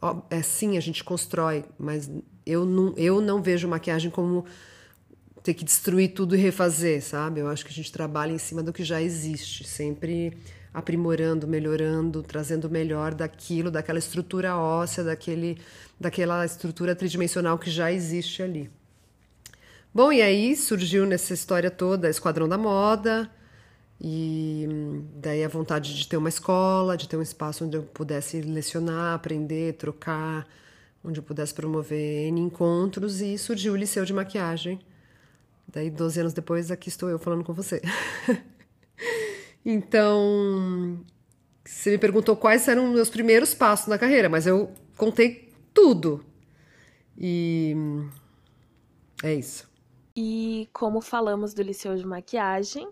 ó, 0.01 0.21
é 0.29 0.41
sim, 0.41 0.77
a 0.77 0.81
gente 0.81 1.03
constrói, 1.03 1.65
mas 1.77 2.09
eu 2.45 2.65
não, 2.65 2.93
eu 2.97 3.21
não 3.21 3.41
vejo 3.41 3.67
maquiagem 3.67 4.09
como 4.09 4.45
ter 5.43 5.53
que 5.53 5.63
destruir 5.63 6.09
tudo 6.09 6.35
e 6.35 6.39
refazer, 6.39 7.01
sabe? 7.01 7.39
Eu 7.39 7.47
acho 7.47 7.65
que 7.65 7.71
a 7.71 7.75
gente 7.75 7.91
trabalha 7.91 8.31
em 8.31 8.37
cima 8.37 8.61
do 8.61 8.73
que 8.73 8.83
já 8.83 9.01
existe, 9.01 9.67
sempre 9.67 10.37
aprimorando, 10.73 11.47
melhorando, 11.47 12.21
trazendo 12.21 12.65
o 12.65 12.69
melhor 12.69 13.13
daquilo, 13.13 13.71
daquela 13.71 13.99
estrutura 13.99 14.57
óssea, 14.57 15.03
daquele, 15.03 15.57
daquela 15.99 16.45
estrutura 16.45 16.95
tridimensional 16.95 17.57
que 17.57 17.69
já 17.69 17.91
existe 17.91 18.43
ali. 18.43 18.69
Bom, 19.91 20.11
e 20.11 20.21
aí 20.21 20.55
surgiu 20.55 21.05
nessa 21.07 21.33
história 21.33 21.71
toda 21.71 22.09
Esquadrão 22.09 22.47
da 22.47 22.59
Moda, 22.59 23.29
e 23.99 24.67
daí 25.15 25.43
a 25.43 25.47
vontade 25.47 25.95
de 25.95 26.07
ter 26.07 26.15
uma 26.15 26.29
escola, 26.29 26.95
de 26.95 27.09
ter 27.09 27.17
um 27.17 27.23
espaço 27.23 27.65
onde 27.65 27.75
eu 27.77 27.83
pudesse 27.83 28.39
lecionar, 28.41 29.15
aprender, 29.15 29.73
trocar, 29.73 30.47
onde 31.03 31.19
eu 31.19 31.23
pudesse 31.23 31.55
promover 31.55 32.27
N 32.27 32.39
encontros, 32.39 33.19
e 33.19 33.35
surgiu 33.37 33.73
o 33.73 33.75
Liceu 33.75 34.05
de 34.05 34.13
Maquiagem. 34.13 34.79
Daí, 35.67 35.89
12 35.89 36.19
anos 36.19 36.33
depois, 36.33 36.69
aqui 36.69 36.89
estou 36.89 37.09
eu 37.09 37.17
falando 37.17 37.43
com 37.43 37.53
você. 37.53 37.81
então, 39.65 41.03
você 41.65 41.91
me 41.91 41.97
perguntou 41.97 42.35
quais 42.35 42.67
eram 42.67 42.89
os 42.89 42.93
meus 42.93 43.09
primeiros 43.09 43.55
passos 43.55 43.87
na 43.87 43.97
carreira, 43.97 44.29
mas 44.29 44.45
eu 44.45 44.71
contei 44.95 45.51
tudo. 45.73 46.23
E 47.17 47.75
é 49.23 49.33
isso. 49.33 49.68
E 50.15 50.69
como 50.73 51.01
falamos 51.01 51.53
do 51.53 51.61
Liceu 51.61 51.95
de 51.95 52.05
Maquiagem, 52.05 52.89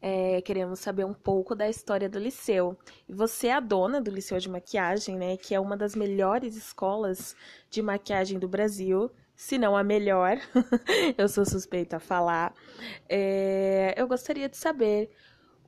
é, 0.00 0.40
queremos 0.42 0.80
saber 0.80 1.04
um 1.04 1.14
pouco 1.14 1.54
da 1.54 1.68
história 1.68 2.08
do 2.08 2.18
Liceu. 2.18 2.76
Você 3.08 3.48
é 3.48 3.54
a 3.54 3.60
dona 3.60 4.00
do 4.00 4.10
Liceu 4.10 4.38
de 4.38 4.48
Maquiagem, 4.48 5.16
né? 5.16 5.36
Que 5.36 5.54
é 5.54 5.60
uma 5.60 5.76
das 5.76 5.94
melhores 5.94 6.56
escolas 6.56 7.34
de 7.70 7.80
maquiagem 7.82 8.38
do 8.38 8.48
Brasil 8.48 9.10
se 9.36 9.58
não 9.58 9.76
a 9.76 9.82
melhor, 9.82 10.38
eu 11.18 11.28
sou 11.28 11.44
suspeita 11.44 11.96
a 11.96 12.00
falar. 12.00 12.54
É, 13.08 13.94
eu 13.96 14.06
gostaria 14.06 14.48
de 14.48 14.56
saber 14.56 15.10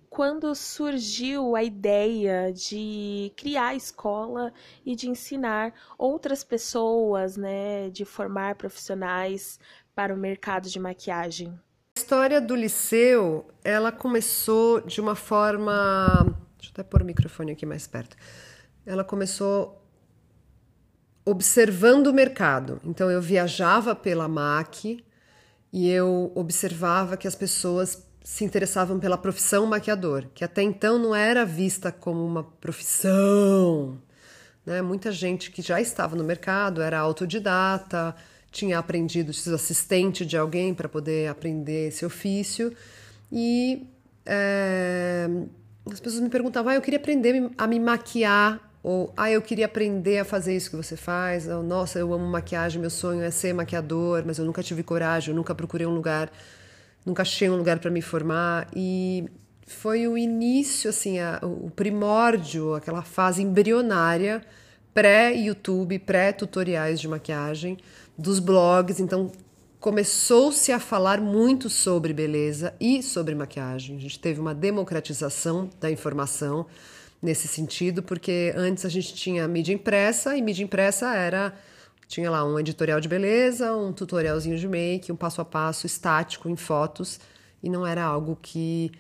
quando 0.08 0.54
surgiu 0.54 1.56
a 1.56 1.62
ideia 1.62 2.52
de 2.52 3.32
criar 3.36 3.68
a 3.68 3.74
escola 3.74 4.52
e 4.84 4.94
de 4.94 5.10
ensinar 5.10 5.74
outras 5.98 6.44
pessoas, 6.44 7.36
né, 7.36 7.90
de 7.90 8.04
formar 8.04 8.54
profissionais 8.54 9.58
para 9.96 10.14
o 10.14 10.16
mercado 10.16 10.68
de 10.68 10.78
maquiagem? 10.78 11.58
A 11.96 11.98
história 11.98 12.38
do 12.38 12.54
liceu, 12.54 13.48
ela 13.64 13.90
começou 13.90 14.82
de 14.82 15.00
uma 15.00 15.14
forma, 15.16 16.36
deixa 16.58 16.68
eu 16.68 16.72
até 16.74 16.82
pôr 16.82 17.00
o 17.00 17.04
microfone 17.04 17.52
aqui 17.52 17.64
mais 17.64 17.86
perto. 17.86 18.14
Ela 18.84 19.02
começou 19.02 19.82
observando 21.24 22.08
o 22.08 22.12
mercado. 22.12 22.78
Então 22.84 23.10
eu 23.10 23.22
viajava 23.22 23.96
pela 23.96 24.28
MAC 24.28 25.02
e 25.72 25.90
eu 25.90 26.30
observava 26.34 27.16
que 27.16 27.26
as 27.26 27.34
pessoas 27.34 28.06
se 28.22 28.44
interessavam 28.44 29.00
pela 29.00 29.16
profissão 29.16 29.66
maquiador, 29.66 30.26
que 30.34 30.44
até 30.44 30.62
então 30.62 30.98
não 30.98 31.14
era 31.14 31.44
vista 31.44 31.90
como 31.90 32.24
uma 32.24 32.44
profissão. 32.44 34.00
Né? 34.64 34.82
Muita 34.82 35.10
gente 35.10 35.50
que 35.50 35.62
já 35.62 35.80
estava 35.80 36.14
no 36.14 36.24
mercado 36.24 36.82
era 36.82 36.98
autodidata, 36.98 38.14
tinha 38.56 38.78
aprendido, 38.78 39.32
sido 39.32 39.54
assistente 39.54 40.24
de 40.24 40.36
alguém 40.36 40.72
para 40.72 40.88
poder 40.88 41.28
aprender 41.28 41.88
esse 41.88 42.06
ofício. 42.06 42.74
E 43.30 43.86
é, 44.24 45.28
as 45.90 46.00
pessoas 46.00 46.22
me 46.22 46.30
perguntavam: 46.30 46.72
ah, 46.72 46.74
eu 46.74 46.80
queria 46.80 46.98
aprender 46.98 47.50
a 47.58 47.66
me 47.66 47.78
maquiar, 47.78 48.58
ou 48.82 49.12
ah, 49.16 49.30
eu 49.30 49.42
queria 49.42 49.66
aprender 49.66 50.18
a 50.18 50.24
fazer 50.24 50.56
isso 50.56 50.70
que 50.70 50.76
você 50.76 50.96
faz. 50.96 51.46
Ou, 51.46 51.62
Nossa, 51.62 51.98
eu 51.98 52.12
amo 52.14 52.26
maquiagem, 52.26 52.80
meu 52.80 52.90
sonho 52.90 53.22
é 53.22 53.30
ser 53.30 53.52
maquiador, 53.52 54.22
mas 54.26 54.38
eu 54.38 54.44
nunca 54.44 54.62
tive 54.62 54.82
coragem, 54.82 55.30
eu 55.30 55.36
nunca 55.36 55.54
procurei 55.54 55.86
um 55.86 55.94
lugar, 55.94 56.32
nunca 57.04 57.22
achei 57.22 57.50
um 57.50 57.56
lugar 57.56 57.78
para 57.78 57.90
me 57.90 58.00
formar. 58.00 58.68
E 58.74 59.26
foi 59.66 60.08
o 60.08 60.16
início, 60.16 60.88
assim, 60.88 61.18
a, 61.18 61.40
o 61.42 61.70
primórdio, 61.70 62.74
aquela 62.74 63.02
fase 63.02 63.42
embrionária 63.42 64.42
pré-YouTube, 64.96 65.98
pré-tutoriais 65.98 66.98
de 66.98 67.06
maquiagem, 67.06 67.76
dos 68.16 68.38
blogs. 68.38 69.00
Então, 69.00 69.30
começou-se 69.80 70.70
a 70.72 70.80
falar 70.80 71.20
muito 71.20 71.68
sobre 71.68 72.12
beleza 72.12 72.74
e 72.80 73.02
sobre 73.02 73.34
maquiagem. 73.34 73.96
A 73.96 74.00
gente 74.00 74.18
teve 74.18 74.40
uma 74.40 74.54
democratização 74.54 75.70
da 75.80 75.90
informação. 75.90 76.66
nesse 77.22 77.48
sentido, 77.48 78.02
porque 78.02 78.52
antes 78.54 78.84
a 78.84 78.90
gente 78.90 79.14
tinha 79.14 79.48
mídia 79.48 79.72
impressa 79.72 80.36
e 80.36 80.42
mídia 80.42 80.62
impressa 80.62 81.14
era 81.14 81.54
tinha 82.08 82.30
lá 82.30 82.44
um 82.44 82.58
editorial 82.58 83.00
de 83.00 83.08
beleza, 83.08 83.74
um 83.74 83.92
tutorialzinho 83.92 84.56
de 84.56 84.68
make, 84.68 85.10
um 85.10 85.16
passo 85.16 85.40
a 85.40 85.44
passo 85.44 85.86
estático 85.86 86.48
em 86.48 86.56
fotos 86.56 87.18
e 87.62 87.68
não 87.68 87.86
era 87.86 88.04
algo 88.04 88.38
que 88.40 88.92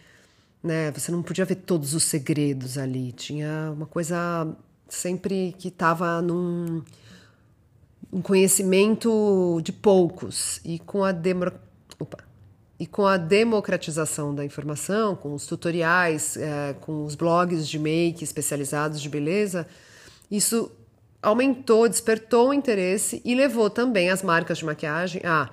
né, 0.62 0.90
você 0.90 1.12
não 1.12 1.22
podia 1.22 1.44
ver 1.44 1.56
todos 1.56 1.94
os 1.94 2.02
segredos 2.02 2.76
ali. 2.76 3.12
Tinha 3.12 3.70
uma 3.72 3.86
coisa 3.86 4.48
sempre 4.88 5.54
que 5.58 5.68
estava 5.68 6.20
num 6.20 6.82
um 8.12 8.20
conhecimento 8.22 9.60
de 9.62 9.72
poucos 9.72 10.60
e 10.64 10.78
com 10.78 11.04
a 11.04 11.12
demo, 11.12 11.50
opa, 11.98 12.18
e 12.78 12.86
com 12.86 13.06
a 13.06 13.16
democratização 13.16 14.34
da 14.34 14.44
informação, 14.44 15.16
com 15.16 15.34
os 15.34 15.46
tutoriais, 15.46 16.36
é, 16.36 16.74
com 16.80 17.04
os 17.04 17.14
blogs 17.14 17.66
de 17.68 17.78
make 17.78 18.22
especializados 18.22 19.00
de 19.00 19.08
beleza, 19.08 19.66
isso 20.30 20.70
aumentou, 21.22 21.88
despertou 21.88 22.50
o 22.50 22.54
interesse 22.54 23.22
e 23.24 23.34
levou 23.34 23.70
também 23.70 24.10
as 24.10 24.22
marcas 24.22 24.58
de 24.58 24.64
maquiagem 24.64 25.22
a 25.24 25.50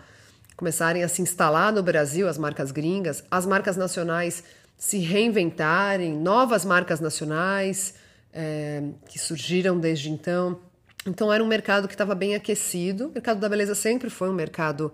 começarem 0.55 1.03
a 1.03 1.07
se 1.07 1.22
instalar 1.22 1.72
no 1.72 1.81
Brasil, 1.81 2.27
as 2.27 2.38
marcas 2.38 2.72
gringas, 2.72 3.24
as 3.31 3.45
marcas 3.45 3.75
nacionais 3.75 4.43
se 4.77 4.98
reinventarem, 4.98 6.13
novas 6.13 6.65
marcas 6.65 7.00
nacionais 7.00 7.95
é, 8.33 8.83
que 9.07 9.17
surgiram 9.17 9.79
desde 9.79 10.12
então. 10.12 10.60
Então 11.05 11.31
era 11.31 11.43
um 11.43 11.48
mercado 11.48 11.88
que 11.88 11.93
estava 11.93 12.15
bem 12.15 12.36
aquecido. 12.36 13.07
O 13.07 13.12
mercado 13.12 13.39
da 13.39 13.50
beleza 13.50 13.75
sempre 13.75 14.10
foi 14.10 14.29
um 14.29 14.33
mercado 14.33 14.93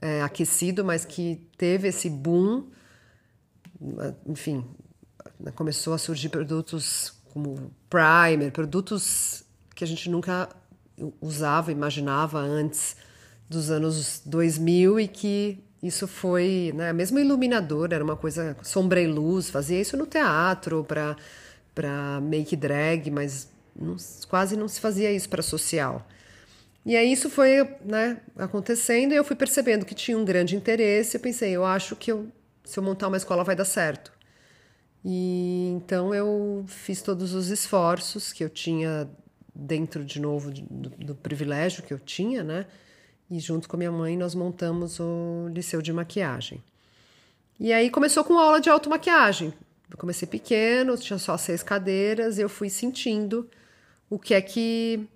é, 0.00 0.22
aquecido, 0.22 0.84
mas 0.84 1.04
que 1.04 1.46
teve 1.56 1.88
esse 1.88 2.10
boom. 2.10 2.68
Enfim, 4.26 4.64
começou 5.54 5.94
a 5.94 5.98
surgir 5.98 6.28
produtos 6.28 7.12
como 7.32 7.72
primer, 7.88 8.52
produtos 8.52 9.44
que 9.74 9.84
a 9.84 9.86
gente 9.86 10.08
nunca 10.08 10.48
usava, 11.20 11.72
imaginava 11.72 12.38
antes 12.38 12.96
dos 13.48 13.70
anos 13.70 14.22
2000 14.24 15.00
e 15.00 15.08
que 15.08 15.62
isso 15.82 16.06
foi, 16.06 16.72
né, 16.74 16.92
mesmo 16.92 17.18
iluminador, 17.18 17.92
era 17.92 18.02
uma 18.02 18.16
coisa 18.16 18.56
sombra 18.62 19.02
e 19.02 19.06
luz, 19.06 19.50
fazia 19.50 19.80
isso 19.80 19.96
no 19.96 20.06
teatro 20.06 20.84
para 20.84 21.16
para 21.74 22.20
make 22.20 22.54
drag, 22.54 23.10
mas 23.10 23.48
não, 23.76 23.96
quase 24.28 24.56
não 24.56 24.68
se 24.68 24.80
fazia 24.80 25.12
isso 25.12 25.28
para 25.28 25.42
social. 25.42 26.06
E 26.86 26.96
aí 26.96 27.10
isso 27.12 27.30
foi 27.30 27.66
né, 27.84 28.20
acontecendo 28.36 29.12
e 29.12 29.16
eu 29.16 29.24
fui 29.24 29.34
percebendo 29.34 29.86
que 29.86 29.94
tinha 29.94 30.18
um 30.18 30.24
grande 30.24 30.54
interesse. 30.54 31.16
Eu 31.16 31.20
pensei, 31.20 31.50
eu 31.52 31.64
acho 31.64 31.96
que 31.96 32.12
eu, 32.12 32.28
se 32.62 32.78
eu 32.78 32.82
montar 32.82 33.08
uma 33.08 33.16
escola 33.16 33.42
vai 33.42 33.56
dar 33.56 33.64
certo. 33.64 34.12
E 35.04 35.68
então 35.74 36.14
eu 36.14 36.64
fiz 36.66 37.02
todos 37.02 37.34
os 37.34 37.48
esforços 37.48 38.32
que 38.32 38.44
eu 38.44 38.50
tinha 38.50 39.08
dentro 39.54 40.04
de 40.04 40.20
novo 40.20 40.50
do, 40.50 40.90
do 40.90 41.14
privilégio 41.14 41.82
que 41.82 41.92
eu 41.92 41.98
tinha, 41.98 42.42
né? 42.42 42.66
E 43.30 43.38
junto 43.38 43.68
com 43.68 43.76
a 43.76 43.78
minha 43.78 43.92
mãe 43.92 44.16
nós 44.16 44.34
montamos 44.34 44.98
o 45.00 45.48
liceu 45.52 45.80
de 45.80 45.92
maquiagem. 45.92 46.62
E 47.58 47.72
aí 47.72 47.90
começou 47.90 48.24
com 48.24 48.38
aula 48.38 48.60
de 48.60 48.68
automaquiagem. 48.68 49.54
Eu 49.90 49.96
comecei 49.96 50.26
pequeno, 50.26 50.96
tinha 50.96 51.18
só 51.18 51.36
seis 51.36 51.62
cadeiras, 51.62 52.36
e 52.36 52.42
eu 52.42 52.48
fui 52.48 52.68
sentindo 52.68 53.48
o 54.14 54.18
que 54.18 54.32
é 54.32 54.40
que, 54.40 55.08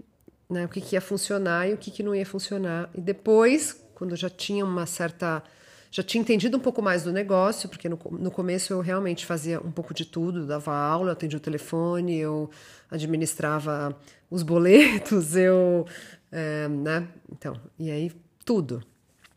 né, 0.51 0.65
o 0.65 0.69
que, 0.69 0.81
que 0.81 0.97
ia 0.97 1.01
funcionar 1.01 1.69
e 1.69 1.75
o 1.75 1.79
que, 1.79 1.89
que 1.89 2.03
não 2.03 2.15
ia 2.15 2.27
funcionar. 2.27 2.91
E 2.93 3.01
depois, 3.01 3.81
quando 3.95 4.17
já 4.17 4.29
tinha 4.29 4.65
uma 4.65 4.87
certa, 4.87 5.41
já 5.89 6.03
tinha 6.03 6.21
entendido 6.21 6.57
um 6.57 6.61
pouco 6.61 6.83
mais 6.83 7.05
do 7.05 7.13
negócio, 7.13 7.69
porque 7.69 7.89
no, 7.89 7.97
no 8.11 8.31
começo 8.31 8.73
eu 8.73 8.81
realmente 8.81 9.25
fazia 9.25 9.61
um 9.61 9.71
pouco 9.71 9.95
de 9.95 10.05
tudo, 10.05 10.47
dava 10.47 10.75
aula, 10.75 11.13
atendia 11.13 11.37
o 11.37 11.41
telefone, 11.41 12.19
eu 12.19 12.51
administrava 12.91 13.97
os 14.29 14.43
boletos, 14.43 15.35
eu, 15.39 15.87
é, 16.33 16.67
né, 16.67 17.07
então, 17.31 17.55
e 17.79 17.93
aí 17.93 18.11
tudo, 18.45 18.83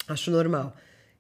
acho 0.07 0.31
normal. 0.31 0.75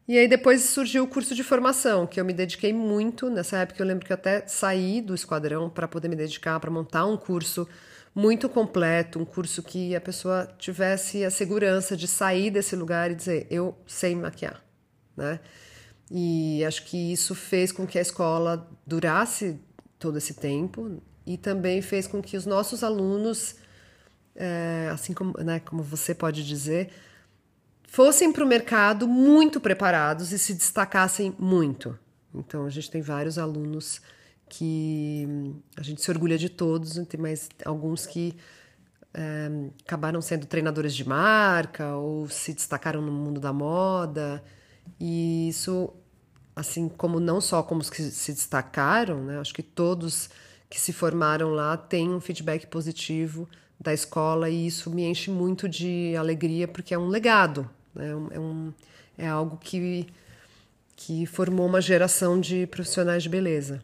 E 0.07 0.17
aí 0.17 0.27
depois 0.27 0.61
surgiu 0.63 1.03
o 1.03 1.07
curso 1.07 1.35
de 1.35 1.43
formação, 1.43 2.07
que 2.07 2.19
eu 2.19 2.25
me 2.25 2.33
dediquei 2.33 2.73
muito. 2.73 3.29
Nessa 3.29 3.59
época 3.59 3.81
eu 3.81 3.85
lembro 3.85 4.03
que 4.03 4.11
eu 4.11 4.15
até 4.15 4.45
saí 4.47 4.99
do 4.99 5.13
esquadrão 5.13 5.69
para 5.69 5.87
poder 5.87 6.09
me 6.09 6.15
dedicar, 6.15 6.59
para 6.59 6.71
montar 6.71 7.05
um 7.05 7.15
curso 7.15 7.67
muito 8.13 8.49
completo, 8.49 9.19
um 9.19 9.25
curso 9.25 9.63
que 9.63 9.95
a 9.95 10.01
pessoa 10.01 10.47
tivesse 10.57 11.23
a 11.23 11.31
segurança 11.31 11.95
de 11.95 12.07
sair 12.07 12.51
desse 12.51 12.75
lugar 12.75 13.09
e 13.09 13.15
dizer, 13.15 13.47
eu 13.49 13.77
sei 13.87 14.15
maquiar, 14.15 14.61
né? 15.15 15.39
E 16.09 16.63
acho 16.65 16.85
que 16.85 17.13
isso 17.13 17.33
fez 17.33 17.71
com 17.71 17.87
que 17.87 17.97
a 17.97 18.01
escola 18.01 18.69
durasse 18.85 19.59
todo 19.97 20.17
esse 20.17 20.33
tempo 20.33 21.01
e 21.25 21.37
também 21.37 21.81
fez 21.81 22.05
com 22.05 22.21
que 22.21 22.35
os 22.35 22.45
nossos 22.45 22.83
alunos, 22.83 23.55
é, 24.35 24.89
assim 24.91 25.13
como, 25.13 25.33
né, 25.37 25.61
como 25.61 25.81
você 25.81 26.13
pode 26.13 26.45
dizer, 26.45 26.91
fossem 27.87 28.33
para 28.33 28.43
o 28.43 28.47
mercado 28.47 29.07
muito 29.07 29.61
preparados 29.61 30.33
e 30.33 30.39
se 30.39 30.53
destacassem 30.53 31.33
muito. 31.39 31.97
Então, 32.33 32.65
a 32.65 32.69
gente 32.69 32.91
tem 32.91 33.01
vários 33.01 33.37
alunos 33.37 34.01
que 34.51 35.25
a 35.77 35.81
gente 35.81 36.01
se 36.01 36.11
orgulha 36.11 36.37
de 36.37 36.49
todos, 36.49 36.93
tem 37.07 37.19
mais 37.19 37.47
alguns 37.63 38.05
que 38.05 38.35
é, 39.13 39.49
acabaram 39.85 40.21
sendo 40.21 40.45
treinadores 40.45 40.93
de 40.93 41.07
marca 41.07 41.95
ou 41.95 42.27
se 42.27 42.53
destacaram 42.53 43.01
no 43.01 43.13
mundo 43.13 43.39
da 43.39 43.53
moda. 43.53 44.43
E 44.99 45.47
isso, 45.47 45.93
assim 46.53 46.89
como 46.89 47.17
não 47.17 47.39
só 47.39 47.63
como 47.63 47.79
os 47.79 47.89
que 47.89 48.03
se 48.03 48.33
destacaram, 48.33 49.23
né, 49.23 49.39
acho 49.39 49.53
que 49.53 49.63
todos 49.63 50.29
que 50.69 50.79
se 50.79 50.91
formaram 50.91 51.51
lá 51.51 51.77
têm 51.77 52.09
um 52.09 52.19
feedback 52.19 52.67
positivo 52.67 53.47
da 53.79 53.93
escola 53.93 54.49
e 54.49 54.67
isso 54.67 54.89
me 54.89 55.03
enche 55.03 55.31
muito 55.31 55.67
de 55.67 56.13
alegria 56.17 56.67
porque 56.67 56.93
é 56.93 56.99
um 56.99 57.07
legado, 57.07 57.69
né, 57.95 58.09
é, 58.31 58.39
um, 58.39 58.73
é 59.17 59.27
algo 59.27 59.57
que, 59.57 60.07
que 60.95 61.25
formou 61.25 61.65
uma 61.65 61.79
geração 61.79 62.39
de 62.39 62.67
profissionais 62.67 63.23
de 63.23 63.29
beleza. 63.29 63.81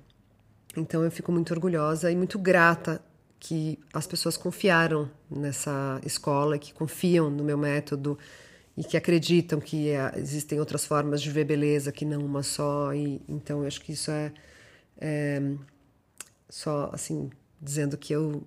Então 0.78 1.04
eu 1.04 1.10
fico 1.10 1.32
muito 1.32 1.52
orgulhosa 1.54 2.12
e 2.12 2.16
muito 2.16 2.38
grata 2.38 3.02
que 3.40 3.80
as 3.94 4.06
pessoas 4.06 4.38
confiaram 4.38 5.10
nessa 5.30 6.00
escola, 6.06 6.58
que 6.58 6.74
confiam 6.74 7.30
no 7.30 7.44
meu 7.44 7.58
método 7.58 8.18
e 8.76 8.84
que 8.84 8.96
acreditam 8.96 9.60
que 9.60 9.90
é, 9.90 10.14
existem 10.18 10.60
outras 10.60 10.86
formas 10.86 11.22
de 11.22 11.32
ver 11.32 11.46
beleza 11.46 11.92
que 11.92 12.06
não 12.06 12.22
uma 12.24 12.44
só. 12.44 12.94
E 12.94 13.22
então 13.28 13.62
eu 13.62 13.68
acho 13.68 13.82
que 13.82 13.92
isso 13.94 14.12
é, 14.12 14.32
é 15.00 15.42
só 16.48 16.92
assim 16.94 17.30
dizendo 17.60 17.98
que 17.98 18.14
eu 18.14 18.44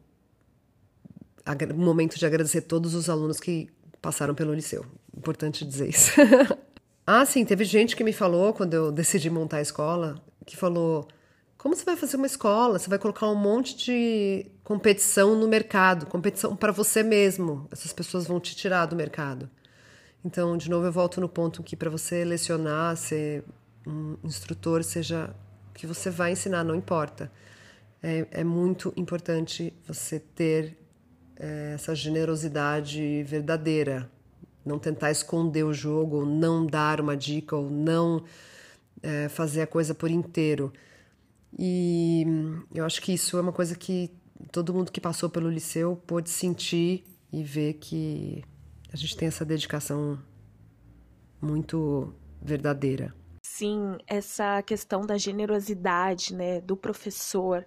um 1.74 1.84
momento 1.84 2.16
de 2.16 2.24
agradecer 2.24 2.60
todos 2.60 2.94
os 2.94 3.10
alunos 3.10 3.40
que 3.40 3.68
passaram 4.00 4.36
pelo 4.36 4.54
liceu. 4.54 4.86
Importante 5.16 5.64
dizer 5.64 5.88
isso. 5.88 6.12
ah, 7.04 7.26
sim, 7.26 7.44
teve 7.44 7.64
gente 7.64 7.96
que 7.96 8.04
me 8.04 8.12
falou 8.12 8.52
quando 8.52 8.74
eu 8.74 8.92
decidi 8.92 9.28
montar 9.28 9.56
a 9.56 9.62
escola 9.62 10.22
que 10.46 10.56
falou 10.56 11.08
como 11.60 11.76
você 11.76 11.84
vai 11.84 11.94
fazer 11.94 12.16
uma 12.16 12.26
escola? 12.26 12.78
Você 12.78 12.88
vai 12.88 12.98
colocar 12.98 13.28
um 13.28 13.34
monte 13.34 13.76
de 13.76 14.46
competição 14.64 15.38
no 15.38 15.46
mercado, 15.46 16.06
competição 16.06 16.56
para 16.56 16.72
você 16.72 17.02
mesmo. 17.02 17.68
Essas 17.70 17.92
pessoas 17.92 18.26
vão 18.26 18.40
te 18.40 18.56
tirar 18.56 18.86
do 18.86 18.96
mercado. 18.96 19.48
Então, 20.24 20.56
de 20.56 20.70
novo, 20.70 20.86
eu 20.86 20.92
volto 20.92 21.20
no 21.20 21.28
ponto 21.28 21.62
que 21.62 21.76
para 21.76 21.90
você 21.90 22.24
lecionar, 22.24 22.96
ser 22.96 23.44
um 23.86 24.16
instrutor, 24.24 24.82
seja 24.82 25.36
que 25.74 25.86
você 25.86 26.08
vai 26.08 26.32
ensinar, 26.32 26.64
não 26.64 26.74
importa. 26.74 27.30
É, 28.02 28.26
é 28.30 28.44
muito 28.44 28.90
importante 28.96 29.70
você 29.86 30.18
ter 30.18 30.78
é, 31.36 31.72
essa 31.74 31.94
generosidade 31.94 33.22
verdadeira, 33.24 34.10
não 34.64 34.78
tentar 34.78 35.10
esconder 35.10 35.64
o 35.64 35.74
jogo, 35.74 36.20
ou 36.20 36.26
não 36.26 36.64
dar 36.66 37.02
uma 37.02 37.14
dica, 37.14 37.54
ou 37.54 37.70
não 37.70 38.24
é, 39.02 39.28
fazer 39.28 39.60
a 39.60 39.66
coisa 39.66 39.94
por 39.94 40.10
inteiro. 40.10 40.72
E 41.58 42.24
eu 42.74 42.84
acho 42.84 43.02
que 43.02 43.12
isso 43.12 43.36
é 43.36 43.40
uma 43.40 43.52
coisa 43.52 43.74
que 43.76 44.10
todo 44.52 44.72
mundo 44.72 44.92
que 44.92 45.00
passou 45.00 45.28
pelo 45.28 45.50
liceu 45.50 45.96
pôde 46.06 46.30
sentir 46.30 47.04
e 47.32 47.42
ver 47.42 47.74
que 47.74 48.42
a 48.92 48.96
gente 48.96 49.16
tem 49.16 49.28
essa 49.28 49.44
dedicação 49.44 50.18
muito 51.40 52.12
verdadeira. 52.40 53.14
Sim, 53.42 53.98
essa 54.06 54.62
questão 54.62 55.02
da 55.02 55.16
generosidade, 55.16 56.34
né, 56.34 56.60
do 56.60 56.76
professor 56.76 57.64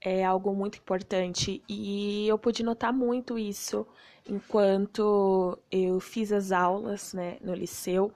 é 0.00 0.24
algo 0.24 0.54
muito 0.54 0.78
importante 0.78 1.62
e 1.68 2.26
eu 2.28 2.38
pude 2.38 2.62
notar 2.62 2.92
muito 2.92 3.38
isso 3.38 3.86
enquanto 4.28 5.58
eu 5.70 5.98
fiz 6.00 6.32
as 6.32 6.52
aulas, 6.52 7.12
né, 7.12 7.38
no 7.40 7.54
liceu. 7.54 8.12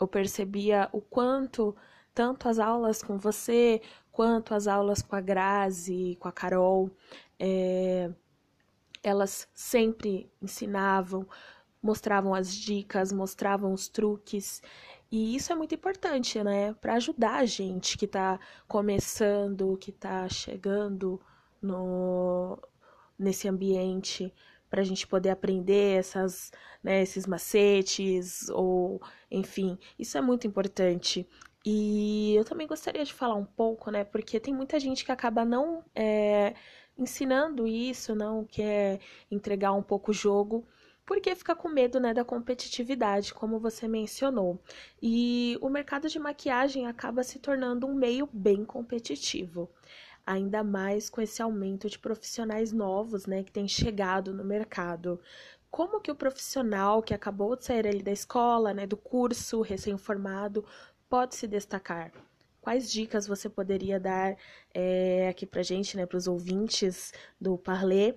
Eu 0.00 0.06
percebia 0.06 0.88
o 0.92 1.00
quanto 1.00 1.74
tanto 2.14 2.48
as 2.48 2.58
aulas 2.58 3.02
com 3.02 3.18
você 3.18 3.82
quanto 4.14 4.54
as 4.54 4.68
aulas 4.68 5.02
com 5.02 5.16
a 5.16 5.20
Grazi, 5.20 6.16
com 6.20 6.28
a 6.28 6.32
Carol, 6.32 6.88
é, 7.36 8.08
elas 9.02 9.48
sempre 9.52 10.30
ensinavam, 10.40 11.26
mostravam 11.82 12.32
as 12.32 12.54
dicas, 12.54 13.10
mostravam 13.10 13.72
os 13.72 13.88
truques. 13.88 14.62
E 15.10 15.34
isso 15.34 15.52
é 15.52 15.56
muito 15.56 15.74
importante, 15.74 16.40
né? 16.44 16.74
Para 16.74 16.94
ajudar 16.94 17.40
a 17.40 17.44
gente 17.44 17.98
que 17.98 18.04
está 18.04 18.38
começando, 18.68 19.76
que 19.78 19.90
está 19.90 20.28
chegando 20.28 21.20
no, 21.60 22.56
nesse 23.18 23.48
ambiente 23.48 24.32
para 24.70 24.80
a 24.80 24.84
gente 24.84 25.08
poder 25.08 25.30
aprender 25.30 25.98
essas, 25.98 26.52
né, 26.82 27.02
esses 27.02 27.26
macetes 27.26 28.48
ou 28.48 29.02
enfim, 29.28 29.76
isso 29.98 30.16
é 30.16 30.20
muito 30.20 30.46
importante. 30.46 31.28
E 31.64 32.34
eu 32.36 32.44
também 32.44 32.66
gostaria 32.66 33.04
de 33.04 33.12
falar 33.12 33.36
um 33.36 33.44
pouco, 33.44 33.90
né, 33.90 34.04
porque 34.04 34.38
tem 34.38 34.52
muita 34.54 34.78
gente 34.78 35.04
que 35.04 35.12
acaba 35.12 35.44
não 35.44 35.82
é, 35.94 36.54
ensinando 36.98 37.66
isso, 37.66 38.14
não 38.14 38.44
quer 38.44 39.00
entregar 39.30 39.72
um 39.72 39.82
pouco 39.82 40.10
o 40.10 40.14
jogo 40.14 40.66
porque 41.06 41.34
fica 41.34 41.54
com 41.54 41.68
medo 41.68 42.00
né, 42.00 42.14
da 42.14 42.24
competitividade, 42.24 43.34
como 43.34 43.58
você 43.58 43.86
mencionou. 43.86 44.58
E 45.02 45.58
o 45.60 45.68
mercado 45.68 46.08
de 46.08 46.18
maquiagem 46.18 46.86
acaba 46.86 47.22
se 47.22 47.38
tornando 47.38 47.86
um 47.86 47.94
meio 47.94 48.28
bem 48.32 48.64
competitivo, 48.64 49.70
ainda 50.26 50.64
mais 50.64 51.10
com 51.10 51.20
esse 51.20 51.42
aumento 51.42 51.88
de 51.90 51.98
profissionais 51.98 52.72
novos 52.72 53.26
né, 53.26 53.42
que 53.42 53.52
têm 53.52 53.68
chegado 53.68 54.32
no 54.32 54.44
mercado. 54.44 55.20
Como 55.70 56.00
que 56.00 56.10
o 56.10 56.14
profissional 56.14 57.02
que 57.02 57.12
acabou 57.12 57.56
de 57.56 57.64
sair 57.64 57.86
ali 57.86 58.02
da 58.02 58.12
escola, 58.12 58.72
né, 58.72 58.86
do 58.86 58.96
curso, 58.96 59.60
recém-formado, 59.60 60.64
pode 61.14 61.36
se 61.36 61.46
destacar? 61.46 62.10
Quais 62.60 62.90
dicas 62.90 63.28
você 63.28 63.48
poderia 63.48 64.00
dar 64.00 64.36
é, 64.74 65.28
aqui 65.28 65.46
para 65.46 65.62
gente, 65.62 65.96
né, 65.96 66.06
para 66.06 66.16
os 66.16 66.26
ouvintes 66.26 67.12
do 67.40 67.56
Parler, 67.56 68.16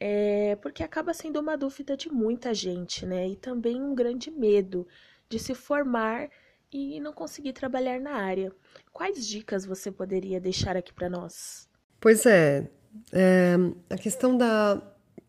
é, 0.00 0.56
porque 0.62 0.82
acaba 0.82 1.12
sendo 1.12 1.38
uma 1.38 1.54
dúvida 1.54 1.98
de 1.98 2.10
muita 2.10 2.54
gente, 2.54 3.04
né? 3.04 3.28
E 3.28 3.36
também 3.36 3.82
um 3.82 3.94
grande 3.94 4.30
medo 4.30 4.88
de 5.28 5.38
se 5.38 5.54
formar 5.54 6.30
e 6.72 6.98
não 6.98 7.12
conseguir 7.12 7.52
trabalhar 7.52 8.00
na 8.00 8.12
área. 8.12 8.50
Quais 8.90 9.26
dicas 9.26 9.66
você 9.66 9.92
poderia 9.92 10.40
deixar 10.40 10.78
aqui 10.78 10.94
para 10.94 11.10
nós? 11.10 11.68
Pois 12.00 12.24
é, 12.24 12.70
é, 13.12 13.54
a 13.90 13.98
questão 13.98 14.34
da, 14.34 14.80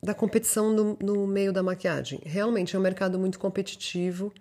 da 0.01 0.13
competição 0.13 0.71
no, 0.71 0.97
no 1.01 1.27
meio 1.27 1.51
da 1.51 1.61
maquiagem. 1.61 2.21
Realmente 2.23 2.73
é 2.73 2.79
um 2.79 2.81
mercado 2.81 3.19
muito 3.19 3.37
competitivo 3.37 4.33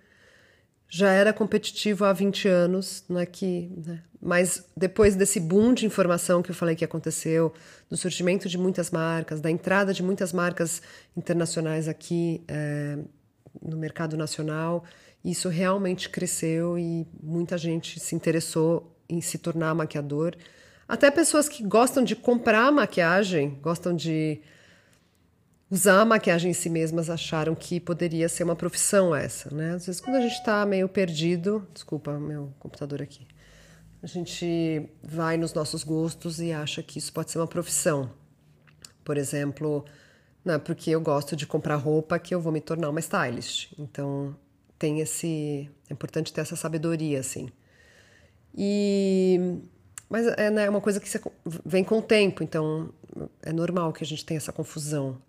já 0.91 1.13
era 1.13 1.33
competitivo 1.33 2.05
há 2.05 2.13
20 2.13 2.49
anos, 2.49 3.05
não 3.09 3.21
é 3.21 3.25
que, 3.25 3.71
né? 3.87 4.03
mas 4.21 4.65
depois 4.77 5.15
desse 5.15 5.39
boom 5.39 5.73
de 5.73 5.87
informação 5.87 6.43
que 6.43 6.51
eu 6.51 6.55
falei 6.55 6.75
que 6.75 6.85
aconteceu, 6.85 7.55
do 7.89 7.97
surgimento 7.97 8.49
de 8.49 8.59
muitas 8.59 8.91
marcas, 8.91 9.41
da 9.41 9.49
entrada 9.49 9.95
de 9.95 10.03
muitas 10.03 10.33
marcas 10.33 10.83
internacionais 11.17 11.87
aqui 11.87 12.43
é, 12.49 12.99
no 13.63 13.77
mercado 13.77 14.17
nacional, 14.17 14.85
isso 15.25 15.49
realmente 15.49 16.09
cresceu 16.09 16.77
e 16.77 17.07
muita 17.23 17.57
gente 17.57 18.01
se 18.01 18.17
interessou 18.17 18.93
em 19.09 19.21
se 19.21 19.39
tornar 19.39 19.73
maquiador. 19.75 20.35
Até 20.89 21.09
pessoas 21.09 21.49
que 21.49 21.63
gostam 21.63 22.03
de 22.03 22.17
comprar 22.17 22.71
maquiagem, 22.73 23.59
gostam 23.63 23.95
de 23.95 24.41
usar 25.71 26.01
a 26.01 26.05
maquiagem 26.05 26.51
em 26.51 26.55
si 26.55 26.69
mesmas 26.69 27.09
acharam 27.09 27.55
que 27.55 27.79
poderia 27.79 28.29
ser 28.29 28.43
uma 28.43 28.57
profissão 28.57 29.15
essa, 29.15 29.55
né? 29.55 29.75
Às 29.75 29.87
vezes 29.87 30.01
quando 30.01 30.17
a 30.17 30.21
gente 30.21 30.33
está 30.33 30.67
meio 30.67 30.89
perdido, 30.89 31.67
desculpa 31.73 32.19
meu 32.19 32.53
computador 32.59 33.01
aqui, 33.01 33.27
a 34.03 34.07
gente 34.07 34.89
vai 35.03 35.37
nos 35.37 35.53
nossos 35.55 35.85
gostos 35.85 36.41
e 36.41 36.53
acha 36.53 36.83
que 36.83 36.99
isso 36.99 37.13
pode 37.13 37.31
ser 37.31 37.39
uma 37.39 37.47
profissão. 37.47 38.11
Por 39.05 39.17
exemplo, 39.17 39.85
não 40.45 40.55
é 40.55 40.59
porque 40.59 40.91
eu 40.91 41.01
gosto 41.01 41.37
de 41.37 41.47
comprar 41.47 41.77
roupa 41.77 42.19
que 42.19 42.35
eu 42.35 42.41
vou 42.41 42.53
me 42.53 42.61
tornar 42.61 42.89
uma 42.89 43.01
stylist. 43.01 43.73
Então 43.79 44.35
tem 44.79 45.01
esse, 45.01 45.71
é 45.89 45.93
importante 45.93 46.33
ter 46.33 46.41
essa 46.41 46.57
sabedoria 46.57 47.21
assim. 47.21 47.49
E 48.55 49.61
mas 50.09 50.27
é 50.27 50.51
né, 50.51 50.69
uma 50.69 50.81
coisa 50.81 50.99
que 50.99 51.09
vem 51.65 51.85
com 51.85 51.99
o 51.99 52.03
tempo, 52.03 52.43
então 52.43 52.93
é 53.43 53.53
normal 53.53 53.93
que 53.93 54.03
a 54.03 54.07
gente 54.07 54.25
tenha 54.25 54.39
essa 54.39 54.53
confusão. 54.53 55.23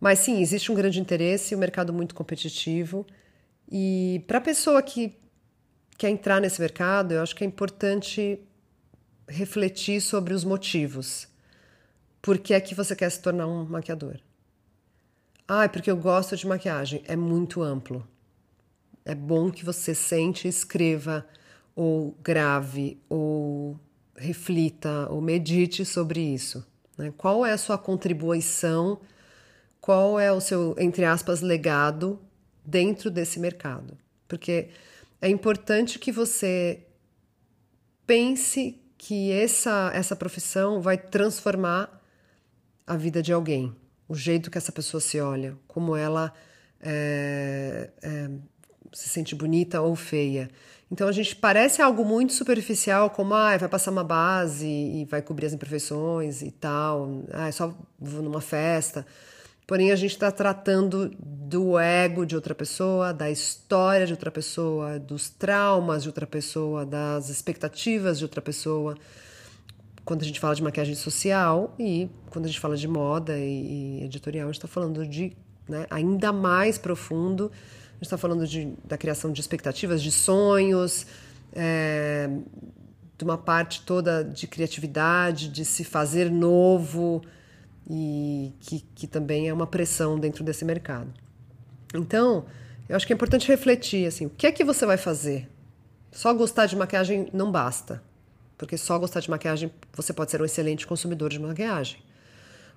Mas 0.00 0.20
sim, 0.20 0.40
existe 0.40 0.70
um 0.70 0.74
grande 0.74 1.00
interesse, 1.00 1.54
um 1.54 1.58
mercado 1.58 1.92
muito 1.92 2.14
competitivo. 2.14 3.06
E 3.70 4.22
para 4.26 4.38
a 4.38 4.40
pessoa 4.40 4.82
que 4.82 5.18
quer 5.96 6.10
entrar 6.10 6.40
nesse 6.40 6.60
mercado, 6.60 7.12
eu 7.12 7.22
acho 7.22 7.34
que 7.34 7.42
é 7.42 7.46
importante 7.46 8.38
refletir 9.28 10.00
sobre 10.00 10.34
os 10.34 10.44
motivos. 10.44 11.28
Por 12.20 12.38
que 12.38 12.54
é 12.54 12.60
que 12.60 12.74
você 12.74 12.94
quer 12.94 13.10
se 13.10 13.20
tornar 13.20 13.46
um 13.46 13.64
maquiador? 13.64 14.18
Ah, 15.48 15.64
é 15.64 15.68
porque 15.68 15.90
eu 15.90 15.96
gosto 15.96 16.36
de 16.36 16.46
maquiagem. 16.46 17.02
É 17.06 17.16
muito 17.16 17.62
amplo. 17.62 18.06
É 19.04 19.14
bom 19.14 19.50
que 19.50 19.64
você 19.64 19.94
sente, 19.94 20.48
escreva, 20.48 21.24
ou 21.74 22.16
grave, 22.22 23.00
ou 23.08 23.78
reflita, 24.16 25.06
ou 25.08 25.20
medite 25.20 25.84
sobre 25.84 26.20
isso. 26.20 26.66
Né? 26.98 27.12
Qual 27.16 27.46
é 27.46 27.52
a 27.52 27.58
sua 27.58 27.78
contribuição? 27.78 29.00
Qual 29.80 30.18
é 30.18 30.32
o 30.32 30.40
seu, 30.40 30.74
entre 30.78 31.04
aspas, 31.04 31.40
legado 31.40 32.20
dentro 32.64 33.10
desse 33.10 33.38
mercado. 33.38 33.96
Porque 34.26 34.68
é 35.20 35.28
importante 35.28 35.98
que 35.98 36.10
você 36.10 36.84
pense 38.06 38.80
que 38.98 39.30
essa, 39.32 39.90
essa 39.94 40.16
profissão 40.16 40.80
vai 40.80 40.96
transformar 40.96 42.02
a 42.86 42.96
vida 42.96 43.22
de 43.22 43.32
alguém, 43.32 43.74
o 44.08 44.14
jeito 44.14 44.50
que 44.50 44.58
essa 44.58 44.72
pessoa 44.72 45.00
se 45.00 45.20
olha, 45.20 45.56
como 45.66 45.96
ela 45.96 46.32
é, 46.80 47.90
é, 48.02 48.30
se 48.92 49.08
sente 49.08 49.34
bonita 49.34 49.80
ou 49.80 49.94
feia. 49.96 50.48
Então 50.90 51.08
a 51.08 51.12
gente 51.12 51.34
parece 51.34 51.82
algo 51.82 52.04
muito 52.04 52.32
superficial, 52.32 53.10
como 53.10 53.34
ah, 53.34 53.56
vai 53.56 53.68
passar 53.68 53.90
uma 53.90 54.04
base 54.04 54.66
e 54.66 55.04
vai 55.04 55.20
cobrir 55.20 55.46
as 55.46 55.52
imperfeições 55.52 56.42
e 56.42 56.50
tal, 56.50 57.24
ah, 57.32 57.48
é 57.48 57.52
só 57.52 57.76
vou 57.98 58.22
numa 58.22 58.40
festa. 58.40 59.04
Porém, 59.66 59.90
a 59.90 59.96
gente 59.96 60.12
está 60.12 60.30
tratando 60.30 61.10
do 61.18 61.76
ego 61.76 62.24
de 62.24 62.36
outra 62.36 62.54
pessoa, 62.54 63.12
da 63.12 63.28
história 63.28 64.06
de 64.06 64.12
outra 64.12 64.30
pessoa, 64.30 64.98
dos 64.98 65.28
traumas 65.28 66.04
de 66.04 66.08
outra 66.08 66.26
pessoa, 66.26 66.86
das 66.86 67.28
expectativas 67.28 68.18
de 68.18 68.24
outra 68.24 68.40
pessoa. 68.40 68.96
Quando 70.04 70.22
a 70.22 70.24
gente 70.24 70.38
fala 70.38 70.54
de 70.54 70.62
maquiagem 70.62 70.94
social 70.94 71.74
e 71.80 72.08
quando 72.30 72.44
a 72.44 72.48
gente 72.48 72.60
fala 72.60 72.76
de 72.76 72.86
moda 72.86 73.36
e, 73.36 74.04
editorial, 74.04 74.48
a 74.48 74.52
gente 74.52 74.58
está 74.58 74.68
falando 74.68 75.04
de 75.04 75.36
né, 75.68 75.84
ainda 75.90 76.32
mais 76.32 76.78
profundo. 76.78 77.50
A 77.90 77.94
gente 77.94 78.04
está 78.04 78.16
falando 78.16 78.46
de, 78.46 78.72
da 78.84 78.96
criação 78.96 79.32
de 79.32 79.40
expectativas, 79.40 80.00
de 80.00 80.12
sonhos, 80.12 81.06
é, 81.52 82.30
de 83.18 83.24
uma 83.24 83.36
parte 83.36 83.82
toda 83.82 84.22
de 84.22 84.46
criatividade, 84.46 85.48
de 85.48 85.64
se 85.64 85.82
fazer 85.82 86.30
novo 86.30 87.20
e 87.88 88.52
que, 88.60 88.80
que 88.94 89.06
também 89.06 89.48
é 89.48 89.52
uma 89.52 89.66
pressão 89.66 90.18
dentro 90.18 90.42
desse 90.42 90.64
mercado. 90.64 91.12
Então, 91.94 92.44
eu 92.88 92.96
acho 92.96 93.06
que 93.06 93.12
é 93.12 93.14
importante 93.14 93.48
refletir 93.48 94.06
assim, 94.06 94.26
o 94.26 94.30
que 94.30 94.46
é 94.46 94.52
que 94.52 94.64
você 94.64 94.84
vai 94.84 94.96
fazer? 94.96 95.48
Só 96.10 96.32
gostar 96.32 96.66
de 96.66 96.76
maquiagem 96.76 97.28
não 97.32 97.50
basta, 97.50 98.02
porque 98.56 98.76
só 98.76 98.98
gostar 98.98 99.20
de 99.20 99.30
maquiagem 99.30 99.70
você 99.92 100.12
pode 100.12 100.30
ser 100.30 100.40
um 100.40 100.44
excelente 100.44 100.86
consumidor 100.86 101.30
de 101.30 101.38
maquiagem. 101.38 101.98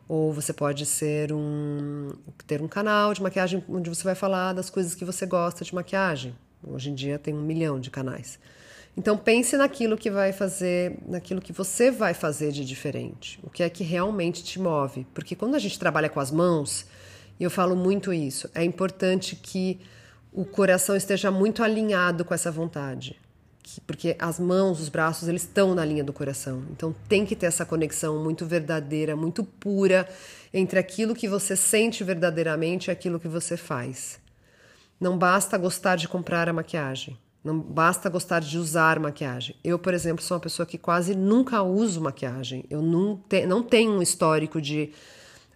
Ou 0.07 0.33
você 0.33 0.51
pode 0.51 0.85
ser 0.85 1.31
um 1.31 2.11
ter 2.47 2.61
um 2.61 2.67
canal 2.67 3.13
de 3.13 3.21
maquiagem 3.21 3.63
onde 3.69 3.89
você 3.89 4.03
vai 4.03 4.15
falar 4.15 4.53
das 4.53 4.69
coisas 4.69 4.95
que 4.95 5.05
você 5.05 5.25
gosta 5.25 5.63
de 5.63 5.73
maquiagem. 5.73 6.35
Hoje 6.63 6.89
em 6.89 6.95
dia 6.95 7.19
tem 7.19 7.33
um 7.33 7.41
milhão 7.41 7.79
de 7.79 7.91
canais. 7.91 8.39
Então 8.99 9.17
pense 9.17 9.55
naquilo 9.55 9.97
que 9.97 10.11
vai 10.11 10.33
fazer, 10.33 10.97
naquilo 11.07 11.39
que 11.39 11.53
você 11.53 11.89
vai 11.89 12.13
fazer 12.13 12.51
de 12.51 12.65
diferente. 12.65 13.39
O 13.41 13.49
que 13.49 13.63
é 13.63 13.69
que 13.69 13.81
realmente 13.81 14.43
te 14.43 14.59
move? 14.59 15.07
Porque 15.13 15.37
quando 15.37 15.55
a 15.55 15.59
gente 15.59 15.79
trabalha 15.79 16.09
com 16.09 16.19
as 16.19 16.29
mãos, 16.29 16.85
e 17.39 17.45
eu 17.45 17.49
falo 17.49 17.77
muito 17.77 18.11
isso, 18.11 18.49
é 18.53 18.61
importante 18.61 19.37
que 19.37 19.79
o 20.33 20.43
coração 20.43 20.97
esteja 20.97 21.31
muito 21.31 21.63
alinhado 21.63 22.25
com 22.25 22.33
essa 22.33 22.51
vontade. 22.51 23.17
Porque 23.87 24.17
as 24.19 24.37
mãos, 24.37 24.81
os 24.81 24.89
braços, 24.89 25.29
eles 25.29 25.43
estão 25.43 25.73
na 25.73 25.85
linha 25.85 26.03
do 26.03 26.11
coração. 26.11 26.65
Então 26.69 26.93
tem 27.07 27.25
que 27.25 27.37
ter 27.37 27.45
essa 27.45 27.65
conexão 27.65 28.21
muito 28.21 28.45
verdadeira, 28.45 29.15
muito 29.15 29.45
pura 29.45 30.09
entre 30.53 30.77
aquilo 30.77 31.15
que 31.15 31.29
você 31.29 31.55
sente 31.55 32.03
verdadeiramente 32.03 32.89
e 32.89 32.91
aquilo 32.91 33.17
que 33.17 33.29
você 33.29 33.55
faz. 33.55 34.19
Não 34.99 35.17
basta 35.17 35.57
gostar 35.57 35.95
de 35.95 36.09
comprar 36.09 36.49
a 36.49 36.53
maquiagem. 36.53 37.17
Não 37.43 37.57
basta 37.57 38.09
gostar 38.09 38.41
de 38.41 38.57
usar 38.57 38.99
maquiagem. 38.99 39.55
Eu, 39.63 39.79
por 39.79 39.93
exemplo, 39.93 40.23
sou 40.23 40.35
uma 40.35 40.41
pessoa 40.41 40.65
que 40.65 40.77
quase 40.77 41.15
nunca 41.15 41.61
uso 41.63 42.01
maquiagem. 42.01 42.65
Eu 42.69 42.81
não, 42.81 43.15
te, 43.15 43.45
não 43.45 43.63
tenho 43.63 43.93
um 43.93 44.01
histórico 44.01 44.61
de. 44.61 44.91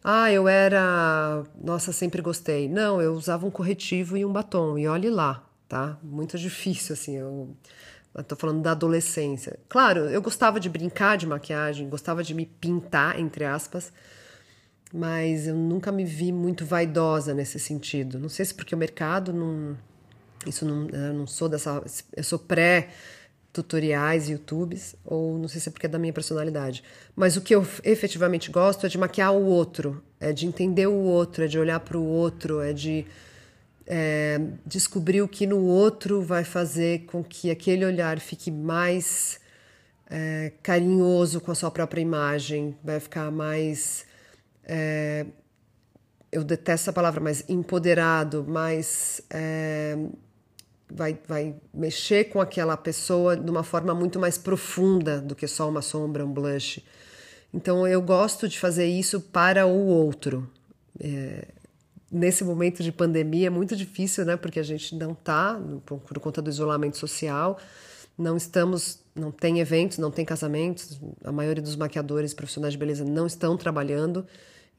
Ah, 0.03 0.31
eu 0.31 0.47
era. 0.47 1.43
Nossa, 1.61 1.91
sempre 1.91 2.21
gostei. 2.21 2.69
Não, 2.69 3.01
eu 3.01 3.13
usava 3.13 3.45
um 3.45 3.51
corretivo 3.51 4.15
e 4.15 4.23
um 4.23 4.31
batom. 4.31 4.77
E 4.77 4.87
olhe 4.87 5.09
lá, 5.09 5.45
tá? 5.67 5.97
Muito 6.01 6.37
difícil, 6.39 6.93
assim. 6.93 7.17
Eu 7.17 7.53
estou 8.17 8.37
falando 8.37 8.61
da 8.61 8.71
adolescência. 8.71 9.59
Claro, 9.67 10.01
eu 10.01 10.21
gostava 10.21 10.59
de 10.61 10.69
brincar 10.69 11.17
de 11.17 11.27
maquiagem, 11.27 11.89
gostava 11.89 12.23
de 12.23 12.33
me 12.33 12.45
pintar, 12.45 13.19
entre 13.19 13.43
aspas. 13.43 13.91
Mas 14.93 15.47
eu 15.47 15.55
nunca 15.55 15.91
me 15.91 16.05
vi 16.05 16.31
muito 16.31 16.65
vaidosa 16.65 17.33
nesse 17.33 17.59
sentido. 17.59 18.19
Não 18.19 18.29
sei 18.29 18.45
se 18.45 18.53
porque 18.53 18.75
o 18.75 18.77
mercado 18.77 19.33
não 19.33 19.75
isso 20.49 20.65
não, 20.65 20.89
eu 20.89 21.13
não 21.13 21.27
sou 21.27 21.49
dessa. 21.49 21.83
Eu 22.15 22.23
sou 22.23 22.39
pré 22.39 22.89
tutoriais, 23.53 24.29
YouTubes, 24.29 24.95
ou 25.05 25.37
não 25.37 25.47
sei 25.47 25.61
se 25.61 25.69
é 25.69 25.71
porque 25.71 25.85
é 25.85 25.89
da 25.89 25.99
minha 25.99 26.11
personalidade. 26.11 26.83
Mas 27.15 27.37
o 27.37 27.41
que 27.41 27.53
eu 27.53 27.65
efetivamente 27.83 28.51
gosto 28.51 28.85
é 28.87 28.89
de 28.89 28.97
maquiar 28.97 29.31
o 29.31 29.45
outro, 29.45 30.03
é 30.19 30.33
de 30.33 30.47
entender 30.47 30.87
o 30.87 30.95
outro, 30.95 31.43
é 31.43 31.47
de 31.47 31.59
olhar 31.59 31.79
para 31.79 31.97
o 31.97 32.03
outro, 32.03 32.59
é 32.59 32.73
de 32.73 33.05
é, 33.85 34.41
descobrir 34.65 35.21
o 35.21 35.27
que 35.27 35.45
no 35.45 35.63
outro 35.65 36.21
vai 36.21 36.43
fazer 36.43 37.05
com 37.05 37.23
que 37.23 37.51
aquele 37.51 37.85
olhar 37.85 38.19
fique 38.19 38.49
mais 38.49 39.39
é, 40.09 40.51
carinhoso 40.63 41.39
com 41.39 41.51
a 41.51 41.55
sua 41.55 41.69
própria 41.69 42.01
imagem, 42.01 42.75
vai 42.83 42.99
ficar 42.99 43.31
mais. 43.31 44.05
É, 44.63 45.25
eu 46.31 46.43
detesto 46.43 46.89
essa 46.89 46.93
palavra, 46.93 47.21
mas 47.21 47.43
empoderado, 47.47 48.43
mais. 48.43 49.21
Vai, 50.95 51.17
vai 51.27 51.55
mexer 51.73 52.25
com 52.25 52.39
aquela 52.39 52.77
pessoa 52.77 53.35
de 53.35 53.49
uma 53.49 53.63
forma 53.63 53.95
muito 53.95 54.19
mais 54.19 54.37
profunda 54.37 55.19
do 55.19 55.33
que 55.33 55.47
só 55.47 55.67
uma 55.67 55.81
sombra, 55.81 56.23
um 56.23 56.31
blush. 56.31 56.83
Então 57.51 57.87
eu 57.87 58.01
gosto 58.01 58.47
de 58.47 58.59
fazer 58.59 58.85
isso 58.85 59.19
para 59.19 59.65
o 59.65 59.87
outro. 59.87 60.47
É, 60.99 61.47
nesse 62.11 62.43
momento 62.43 62.83
de 62.83 62.91
pandemia 62.91 63.47
é 63.47 63.49
muito 63.49 63.75
difícil, 63.75 64.23
né? 64.23 64.37
Porque 64.37 64.59
a 64.59 64.63
gente 64.63 64.95
não 64.95 65.13
está, 65.13 65.59
por 65.85 66.19
conta 66.19 66.41
do 66.41 66.49
isolamento 66.49 66.97
social, 66.97 67.57
não 68.17 68.37
estamos, 68.37 68.99
não 69.15 69.31
tem 69.31 69.59
eventos, 69.59 69.97
não 69.97 70.11
tem 70.11 70.23
casamentos, 70.23 70.99
a 71.23 71.31
maioria 71.31 71.63
dos 71.63 71.75
maquiadores 71.75 72.33
profissionais 72.33 72.73
de 72.73 72.77
beleza 72.77 73.03
não 73.03 73.25
estão 73.25 73.57
trabalhando. 73.57 74.25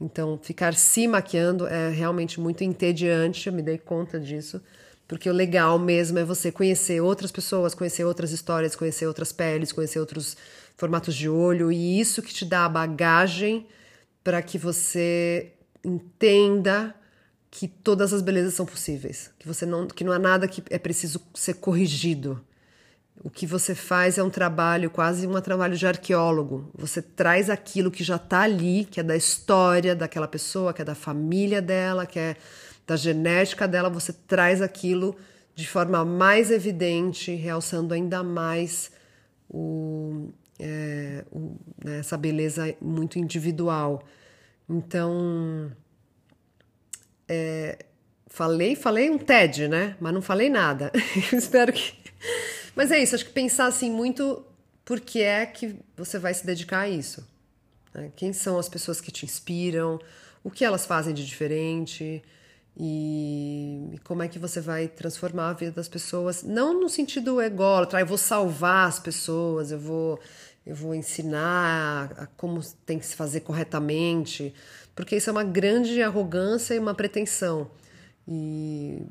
Então, 0.00 0.38
ficar 0.40 0.74
se 0.74 1.06
maquiando 1.08 1.66
é 1.66 1.88
realmente 1.90 2.40
muito 2.40 2.62
entediante, 2.62 3.48
eu 3.48 3.52
me 3.52 3.62
dei 3.62 3.78
conta 3.78 4.18
disso, 4.18 4.60
porque 5.06 5.28
o 5.28 5.32
legal 5.32 5.78
mesmo 5.78 6.18
é 6.18 6.24
você 6.24 6.50
conhecer 6.50 7.00
outras 7.00 7.30
pessoas, 7.30 7.74
conhecer 7.74 8.04
outras 8.04 8.32
histórias, 8.32 8.74
conhecer 8.74 9.06
outras 9.06 9.32
peles, 9.32 9.72
conhecer 9.72 9.98
outros 9.98 10.36
formatos 10.76 11.14
de 11.14 11.28
olho, 11.28 11.70
e 11.70 12.00
isso 12.00 12.22
que 12.22 12.32
te 12.32 12.44
dá 12.44 12.64
a 12.64 12.68
bagagem 12.68 13.66
para 14.22 14.40
que 14.42 14.58
você 14.58 15.52
entenda 15.84 16.94
que 17.50 17.68
todas 17.68 18.12
as 18.12 18.22
belezas 18.22 18.54
são 18.54 18.66
possíveis, 18.66 19.30
que 19.38 19.46
você 19.46 19.64
não, 19.64 19.86
que 19.86 20.02
não 20.02 20.12
há 20.12 20.18
nada 20.18 20.48
que 20.48 20.62
é 20.70 20.78
preciso 20.78 21.20
ser 21.34 21.54
corrigido. 21.54 22.44
O 23.22 23.30
que 23.30 23.46
você 23.46 23.74
faz 23.76 24.18
é 24.18 24.22
um 24.22 24.30
trabalho, 24.30 24.90
quase 24.90 25.26
um 25.26 25.40
trabalho 25.40 25.76
de 25.76 25.86
arqueólogo. 25.86 26.68
Você 26.74 27.00
traz 27.00 27.48
aquilo 27.48 27.90
que 27.90 28.02
já 28.02 28.16
está 28.16 28.40
ali, 28.40 28.84
que 28.90 28.98
é 28.98 29.02
da 29.04 29.16
história 29.16 29.94
daquela 29.94 30.26
pessoa, 30.26 30.72
que 30.72 30.82
é 30.82 30.84
da 30.84 30.96
família 30.96 31.62
dela, 31.62 32.06
que 32.06 32.18
é 32.18 32.36
da 32.86 32.96
genética 32.96 33.66
dela, 33.66 33.88
você 33.88 34.12
traz 34.12 34.60
aquilo 34.60 35.16
de 35.54 35.66
forma 35.68 36.04
mais 36.04 36.50
evidente, 36.50 37.34
realçando 37.34 37.94
ainda 37.94 38.22
mais 38.22 38.90
o, 39.48 40.28
é, 40.58 41.24
o, 41.30 41.56
né, 41.82 42.00
essa 42.00 42.16
beleza 42.16 42.74
muito 42.80 43.18
individual. 43.18 44.02
Então, 44.68 45.70
é, 47.28 47.78
falei, 48.26 48.74
falei 48.74 49.08
um 49.10 49.18
TED, 49.18 49.68
né? 49.68 49.96
Mas 50.00 50.12
não 50.12 50.22
falei 50.22 50.50
nada. 50.50 50.90
Espero 51.32 51.72
que. 51.72 51.94
Mas 52.74 52.90
é 52.90 52.98
isso, 52.98 53.14
acho 53.14 53.26
que 53.26 53.32
pensar 53.32 53.66
assim 53.66 53.90
muito 53.90 54.44
por 54.84 55.00
que 55.00 55.22
é 55.22 55.46
que 55.46 55.76
você 55.96 56.18
vai 56.18 56.34
se 56.34 56.44
dedicar 56.44 56.80
a 56.80 56.88
isso. 56.88 57.26
Né? 57.94 58.10
Quem 58.16 58.32
são 58.32 58.58
as 58.58 58.68
pessoas 58.68 59.00
que 59.00 59.12
te 59.12 59.24
inspiram, 59.24 60.00
o 60.42 60.50
que 60.50 60.64
elas 60.64 60.84
fazem 60.84 61.14
de 61.14 61.24
diferente 61.24 62.22
e, 62.76 63.90
e 63.92 63.98
como 63.98 64.22
é 64.22 64.28
que 64.28 64.38
você 64.38 64.60
vai 64.60 64.88
transformar 64.88 65.50
a 65.50 65.52
vida 65.52 65.72
das 65.72 65.88
pessoas, 65.88 66.42
não 66.42 66.80
no 66.80 66.88
sentido 66.88 67.40
ególatra, 67.40 67.98
ah, 67.98 68.02
eu 68.02 68.06
vou 68.06 68.18
salvar 68.18 68.88
as 68.88 68.98
pessoas, 68.98 69.70
eu 69.70 69.78
vou, 69.78 70.18
eu 70.66 70.74
vou 70.74 70.94
ensinar 70.94 72.12
a 72.16 72.26
como 72.36 72.60
tem 72.84 72.98
que 72.98 73.06
se 73.06 73.14
fazer 73.14 73.40
corretamente, 73.40 74.52
porque 74.94 75.16
isso 75.16 75.30
é 75.30 75.32
uma 75.32 75.44
grande 75.44 76.02
arrogância 76.02 76.74
e 76.74 76.78
uma 76.78 76.94
pretensão. 76.94 77.70
E 78.26 79.02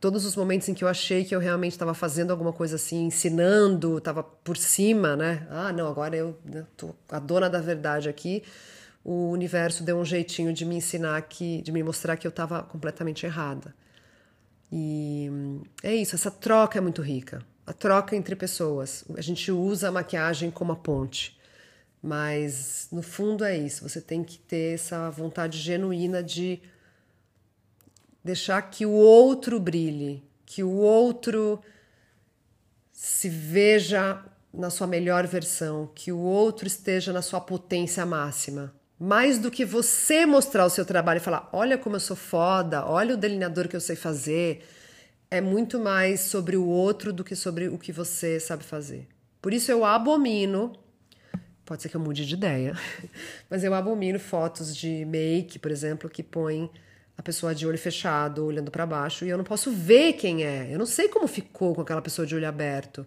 todos 0.00 0.24
os 0.24 0.36
momentos 0.36 0.68
em 0.68 0.74
que 0.74 0.84
eu 0.84 0.88
achei 0.88 1.24
que 1.24 1.34
eu 1.34 1.40
realmente 1.40 1.72
estava 1.72 1.92
fazendo 1.92 2.30
alguma 2.30 2.52
coisa 2.52 2.76
assim, 2.76 3.04
ensinando, 3.06 3.98
estava 3.98 4.22
por 4.22 4.56
cima, 4.56 5.16
né? 5.16 5.46
Ah, 5.50 5.72
não, 5.72 5.88
agora 5.88 6.16
eu 6.16 6.38
né, 6.44 6.64
tô 6.76 6.94
a 7.08 7.18
dona 7.18 7.50
da 7.50 7.60
verdade 7.60 8.08
aqui. 8.08 8.42
O 9.04 9.30
universo 9.30 9.82
deu 9.82 9.98
um 9.98 10.04
jeitinho 10.04 10.52
de 10.52 10.64
me 10.64 10.76
ensinar 10.76 11.20
que, 11.22 11.62
de 11.62 11.72
me 11.72 11.82
mostrar 11.82 12.16
que 12.16 12.26
eu 12.26 12.30
estava 12.30 12.62
completamente 12.62 13.24
errada. 13.24 13.74
E 14.70 15.28
é 15.82 15.94
isso, 15.94 16.14
essa 16.14 16.30
troca 16.30 16.78
é 16.78 16.80
muito 16.80 17.02
rica. 17.02 17.42
A 17.66 17.72
troca 17.72 18.14
entre 18.14 18.36
pessoas. 18.36 19.04
A 19.16 19.20
gente 19.20 19.50
usa 19.50 19.88
a 19.88 19.92
maquiagem 19.92 20.50
como 20.50 20.72
a 20.72 20.76
ponte. 20.76 21.38
Mas 22.02 22.88
no 22.90 23.02
fundo 23.02 23.44
é 23.44 23.56
isso, 23.56 23.86
você 23.86 24.00
tem 24.00 24.24
que 24.24 24.38
ter 24.38 24.74
essa 24.74 25.10
vontade 25.10 25.58
genuína 25.58 26.22
de 26.22 26.60
deixar 28.24 28.62
que 28.62 28.86
o 28.86 28.92
outro 28.92 29.60
brilhe, 29.60 30.22
que 30.46 30.62
o 30.62 30.70
outro 30.70 31.60
se 32.92 33.28
veja 33.28 34.24
na 34.52 34.70
sua 34.70 34.86
melhor 34.86 35.26
versão, 35.26 35.90
que 35.94 36.10
o 36.10 36.18
outro 36.18 36.66
esteja 36.66 37.12
na 37.12 37.22
sua 37.22 37.40
potência 37.40 38.04
máxima. 38.06 38.74
Mais 39.00 39.38
do 39.38 39.50
que 39.50 39.64
você 39.64 40.26
mostrar 40.26 40.66
o 40.66 40.70
seu 40.70 40.84
trabalho 40.84 41.18
e 41.18 41.20
falar: 41.20 41.48
olha 41.52 41.78
como 41.78 41.96
eu 41.96 42.00
sou 42.00 42.16
foda, 42.16 42.84
olha 42.86 43.14
o 43.14 43.16
delineador 43.16 43.66
que 43.66 43.74
eu 43.74 43.80
sei 43.80 43.96
fazer. 43.96 44.62
É 45.30 45.40
muito 45.40 45.78
mais 45.78 46.20
sobre 46.20 46.56
o 46.56 46.66
outro 46.66 47.12
do 47.12 47.24
que 47.24 47.34
sobre 47.34 47.68
o 47.68 47.78
que 47.78 47.92
você 47.92 48.38
sabe 48.38 48.62
fazer. 48.62 49.08
Por 49.40 49.54
isso 49.54 49.72
eu 49.72 49.84
abomino 49.84 50.78
Pode 51.70 51.82
ser 51.82 51.88
que 51.88 51.94
eu 51.94 52.00
mude 52.00 52.26
de 52.26 52.34
ideia. 52.34 52.76
Mas 53.48 53.62
eu 53.62 53.72
abomino 53.72 54.18
fotos 54.18 54.76
de 54.76 55.04
make, 55.04 55.56
por 55.56 55.70
exemplo, 55.70 56.10
que 56.10 56.20
põe 56.20 56.68
a 57.16 57.22
pessoa 57.22 57.54
de 57.54 57.64
olho 57.64 57.78
fechado, 57.78 58.44
olhando 58.44 58.72
para 58.72 58.84
baixo, 58.84 59.24
e 59.24 59.28
eu 59.28 59.36
não 59.36 59.44
posso 59.44 59.70
ver 59.70 60.14
quem 60.14 60.42
é. 60.44 60.66
Eu 60.68 60.80
não 60.80 60.84
sei 60.84 61.06
como 61.06 61.28
ficou 61.28 61.72
com 61.72 61.82
aquela 61.82 62.02
pessoa 62.02 62.26
de 62.26 62.34
olho 62.34 62.48
aberto. 62.48 63.06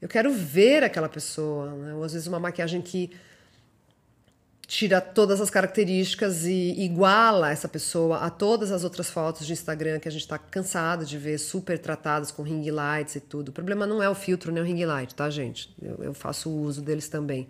Eu 0.00 0.08
quero 0.08 0.32
ver 0.32 0.84
aquela 0.84 1.08
pessoa. 1.08 1.74
Né? 1.74 1.92
Ou 1.92 2.04
às 2.04 2.12
vezes 2.12 2.28
uma 2.28 2.38
maquiagem 2.38 2.80
que 2.80 3.10
tira 4.66 5.00
todas 5.00 5.40
as 5.40 5.50
características 5.50 6.44
e 6.44 6.74
iguala 6.82 7.50
essa 7.50 7.68
pessoa 7.68 8.18
a 8.18 8.30
todas 8.30 8.72
as 8.72 8.84
outras 8.84 9.10
fotos 9.10 9.46
de 9.46 9.52
Instagram 9.52 9.98
que 9.98 10.08
a 10.08 10.10
gente 10.10 10.22
está 10.22 10.38
cansado 10.38 11.04
de 11.04 11.18
ver 11.18 11.38
super 11.38 11.78
tratadas 11.78 12.30
com 12.30 12.42
ring 12.42 12.70
lights 12.70 13.16
e 13.16 13.20
tudo. 13.20 13.48
O 13.50 13.52
problema 13.52 13.86
não 13.86 14.02
é 14.02 14.08
o 14.08 14.14
filtro 14.14 14.50
nem 14.50 14.62
o 14.62 14.66
ring 14.66 14.84
light, 14.84 15.14
tá, 15.14 15.28
gente? 15.30 15.74
Eu, 15.80 15.96
eu 16.02 16.14
faço 16.14 16.50
uso 16.50 16.82
deles 16.82 17.08
também 17.08 17.48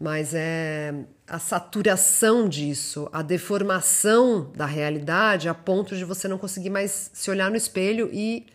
mas 0.00 0.32
é 0.32 0.94
a 1.28 1.38
saturação 1.38 2.48
disso, 2.48 3.06
a 3.12 3.20
deformação 3.20 4.50
da 4.56 4.64
realidade 4.64 5.46
a 5.46 5.52
ponto 5.52 5.94
de 5.94 6.06
você 6.06 6.26
não 6.26 6.38
conseguir 6.38 6.70
mais 6.70 7.10
se 7.12 7.30
olhar 7.30 7.50
no 7.50 7.56
espelho 7.56 8.08
e 8.10 8.46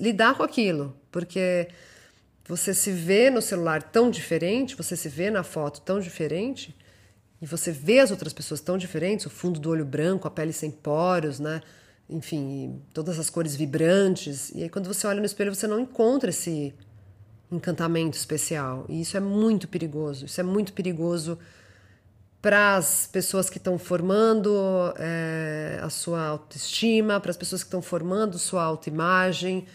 lidar 0.00 0.34
com 0.34 0.42
aquilo, 0.42 0.96
porque 1.12 1.68
você 2.48 2.72
se 2.72 2.92
vê 2.92 3.30
no 3.30 3.42
celular 3.42 3.82
tão 3.82 4.10
diferente, 4.10 4.76
você 4.76 4.96
se 4.96 5.08
vê 5.08 5.30
na 5.30 5.42
foto 5.42 5.80
tão 5.80 6.00
diferente, 6.00 6.76
e 7.40 7.46
você 7.46 7.70
vê 7.70 7.98
as 7.98 8.10
outras 8.10 8.32
pessoas 8.32 8.60
tão 8.60 8.78
diferentes, 8.78 9.26
o 9.26 9.30
fundo 9.30 9.60
do 9.60 9.70
olho 9.70 9.84
branco, 9.84 10.26
a 10.26 10.30
pele 10.30 10.52
sem 10.52 10.70
poros, 10.70 11.38
né? 11.38 11.60
Enfim, 12.08 12.80
todas 12.94 13.18
as 13.18 13.28
cores 13.28 13.54
vibrantes. 13.56 14.50
E 14.54 14.62
aí 14.62 14.68
quando 14.68 14.86
você 14.86 15.06
olha 15.06 15.20
no 15.20 15.26
espelho, 15.26 15.54
você 15.54 15.66
não 15.66 15.80
encontra 15.80 16.30
esse 16.30 16.72
encantamento 17.50 18.16
especial. 18.16 18.86
E 18.88 19.00
isso 19.00 19.16
é 19.16 19.20
muito 19.20 19.68
perigoso. 19.68 20.24
Isso 20.26 20.40
é 20.40 20.44
muito 20.44 20.72
perigoso 20.72 21.38
para 22.40 22.76
as 22.76 23.08
pessoas 23.10 23.50
que 23.50 23.58
estão 23.58 23.78
formando 23.78 24.94
é, 24.98 25.80
a 25.82 25.90
sua 25.90 26.26
autoestima, 26.26 27.20
para 27.20 27.30
as 27.30 27.36
pessoas 27.36 27.62
que 27.62 27.66
estão 27.66 27.82
formando 27.82 28.38
sua 28.38 28.62
autoimagem. 28.62 29.66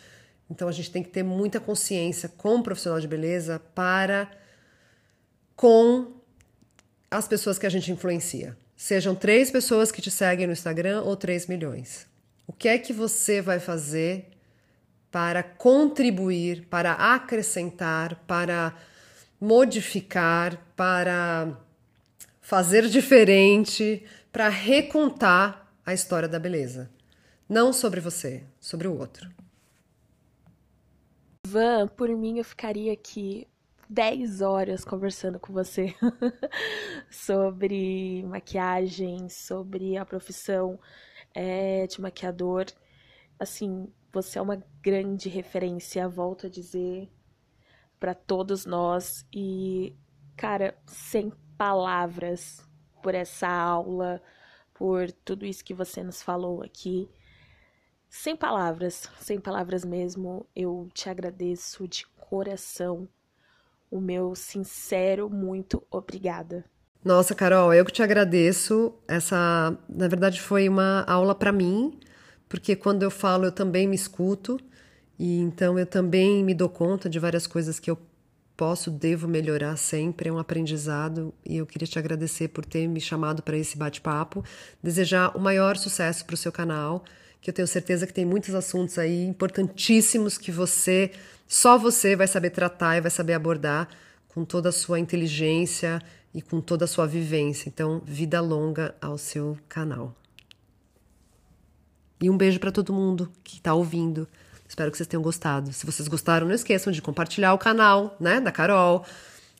Então 0.52 0.68
a 0.68 0.72
gente 0.74 0.92
tem 0.92 1.02
que 1.02 1.10
ter 1.10 1.24
muita 1.24 1.62
consciência 1.62 2.28
como 2.28 2.62
profissional 2.62 3.00
de 3.00 3.08
beleza 3.08 3.58
para 3.74 4.30
com 5.56 6.12
as 7.10 7.26
pessoas 7.26 7.58
que 7.58 7.66
a 7.66 7.70
gente 7.70 7.90
influencia. 7.90 8.58
Sejam 8.76 9.16
três 9.16 9.50
pessoas 9.50 9.94
que 9.94 10.02
te 10.02 10.12
seguem 10.12 10.46
no 10.46 10.54
Instagram 10.54 11.04
ou 11.04 11.16
três 11.16 11.48
milhões. 11.48 12.06
O 12.46 12.52
que 12.52 12.68
é 12.68 12.78
que 12.78 12.92
você 12.92 13.42
vai 13.42 13.62
fazer 13.62 14.28
para 15.10 15.42
contribuir, 15.42 16.68
para 16.70 16.94
acrescentar, 16.94 18.16
para 18.28 18.76
modificar, 19.40 20.58
para 20.76 21.58
fazer 22.42 22.90
diferente, 22.90 24.04
para 24.34 24.50
recontar 24.50 25.72
a 25.86 25.94
história 25.94 26.28
da 26.28 26.40
beleza. 26.40 26.90
Não 27.48 27.72
sobre 27.72 28.02
você, 28.02 28.44
sobre 28.60 28.88
o 28.88 28.98
outro. 28.98 29.41
Van, 31.52 31.86
por 31.86 32.08
mim 32.10 32.38
eu 32.38 32.46
ficaria 32.46 32.94
aqui 32.94 33.46
10 33.90 34.40
horas 34.42 34.86
conversando 34.86 35.38
com 35.38 35.52
você 35.52 35.94
sobre 37.12 38.24
maquiagem, 38.24 39.28
sobre 39.28 39.98
a 39.98 40.06
profissão 40.06 40.80
é, 41.34 41.86
de 41.88 42.00
maquiador. 42.00 42.68
Assim, 43.38 43.92
você 44.14 44.40
é 44.40 44.42
uma 44.42 44.64
grande 44.82 45.28
referência, 45.28 46.08
volto 46.08 46.48
a 46.48 46.50
dizer. 46.50 47.10
para 48.00 48.14
todos 48.14 48.66
nós 48.66 49.26
e, 49.34 49.94
cara, 50.38 50.78
sem 50.88 51.34
palavras 51.58 52.66
por 53.04 53.14
essa 53.14 53.50
aula, 53.50 54.22
por 54.74 55.12
tudo 55.12 55.46
isso 55.46 55.66
que 55.66 55.74
você 55.74 56.02
nos 56.02 56.24
falou 56.24 56.64
aqui. 56.64 57.10
Sem 58.14 58.36
palavras, 58.36 59.10
sem 59.22 59.40
palavras 59.40 59.86
mesmo, 59.86 60.46
eu 60.54 60.90
te 60.94 61.10
agradeço 61.10 61.88
de 61.88 62.06
coração. 62.20 63.08
O 63.90 64.02
meu 64.02 64.36
sincero 64.36 65.30
muito 65.30 65.82
obrigada. 65.90 66.66
Nossa, 67.06 67.34
Carol, 67.34 67.74
eu 67.74 67.86
que 67.86 67.92
te 67.94 68.04
agradeço. 68.04 68.94
Essa, 69.08 69.78
na 69.88 70.10
verdade, 70.10 70.42
foi 70.42 70.68
uma 70.68 71.04
aula 71.08 71.34
para 71.34 71.54
mim, 71.54 71.98
porque 72.50 72.76
quando 72.76 73.04
eu 73.04 73.10
falo, 73.10 73.46
eu 73.46 73.52
também 73.52 73.88
me 73.88 73.96
escuto, 73.96 74.60
e 75.18 75.40
então 75.40 75.80
eu 75.80 75.86
também 75.86 76.44
me 76.44 76.54
dou 76.54 76.68
conta 76.68 77.10
de 77.10 77.18
várias 77.18 77.48
coisas 77.48 77.80
que 77.80 77.90
eu 77.90 77.98
posso, 78.58 78.92
devo 78.92 79.26
melhorar 79.26 79.78
sempre, 79.78 80.28
é 80.28 80.34
um 80.34 80.38
aprendizado 80.38 81.34
e 81.46 81.58
eu 81.58 81.66
queria 81.66 81.88
te 81.88 81.98
agradecer 81.98 82.50
por 82.50 82.66
ter 82.66 82.88
me 82.88 83.00
chamado 83.00 83.42
para 83.42 83.58
esse 83.58 83.78
bate-papo, 83.78 84.44
desejar 84.84 85.36
o 85.36 85.40
maior 85.40 85.78
sucesso 85.78 86.26
para 86.26 86.36
o 86.36 86.38
seu 86.38 86.52
canal, 86.52 87.04
que 87.42 87.50
eu 87.50 87.54
tenho 87.54 87.68
certeza 87.68 88.06
que 88.06 88.14
tem 88.14 88.24
muitos 88.24 88.54
assuntos 88.54 89.00
aí 89.00 89.26
importantíssimos 89.26 90.38
que 90.38 90.52
você, 90.52 91.12
só 91.48 91.78
você 91.78 92.16
vai 92.16 92.28
saber 92.28 92.52
tratar 92.52 92.98
e 92.98 93.02
vai 93.02 93.10
saber 93.10 93.34
abordar 93.34 93.90
com 94.28 94.46
toda 94.46 94.70
a 94.70 94.72
sua 94.72 95.00
inteligência 95.00 96.02
e 96.34 96.42
com 96.42 96.62
toda 96.62 96.86
a 96.86 96.88
sua 96.88 97.08
vivência. 97.08 97.68
Então, 97.68 98.02
vida 98.06 98.40
longa 98.40 98.96
ao 99.02 99.18
seu 99.18 99.58
canal. 99.68 100.16
E 102.22 102.30
um 102.30 102.38
beijo 102.38 102.60
para 102.60 102.72
todo 102.72 102.94
mundo 102.94 103.32
que 103.44 103.58
está 103.58 103.74
ouvindo. 103.74 104.28
Espero 104.70 104.92
que 104.92 104.98
vocês 104.98 105.08
tenham 105.08 105.24
gostado. 105.24 105.74
Se 105.74 105.86
vocês 105.86 106.08
gostaram, 106.08 106.48
não 106.48 106.54
esqueçam 106.54 106.94
de 106.94 107.02
compartilhar 107.02 107.54
o 107.54 107.58
canal, 107.58 108.16
né, 108.20 108.40
da 108.40 108.52
Carol. 108.52 109.04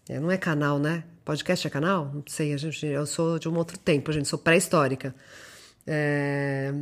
É, 0.08 0.20
não 0.20 0.30
é 0.30 0.38
canal, 0.38 0.78
né? 0.78 1.04
Podcast 1.26 1.66
é 1.66 1.70
canal? 1.70 2.12
Não 2.14 2.24
sei, 2.28 2.54
a 2.54 2.58
gente, 2.58 2.86
eu 2.86 3.06
sou 3.06 3.40
de 3.40 3.50
um 3.50 3.58
outro 3.58 3.78
tempo, 3.78 4.12
gente, 4.12 4.28
sou 4.28 4.40
pré-histórica. 4.40 5.14
É, 5.86 6.74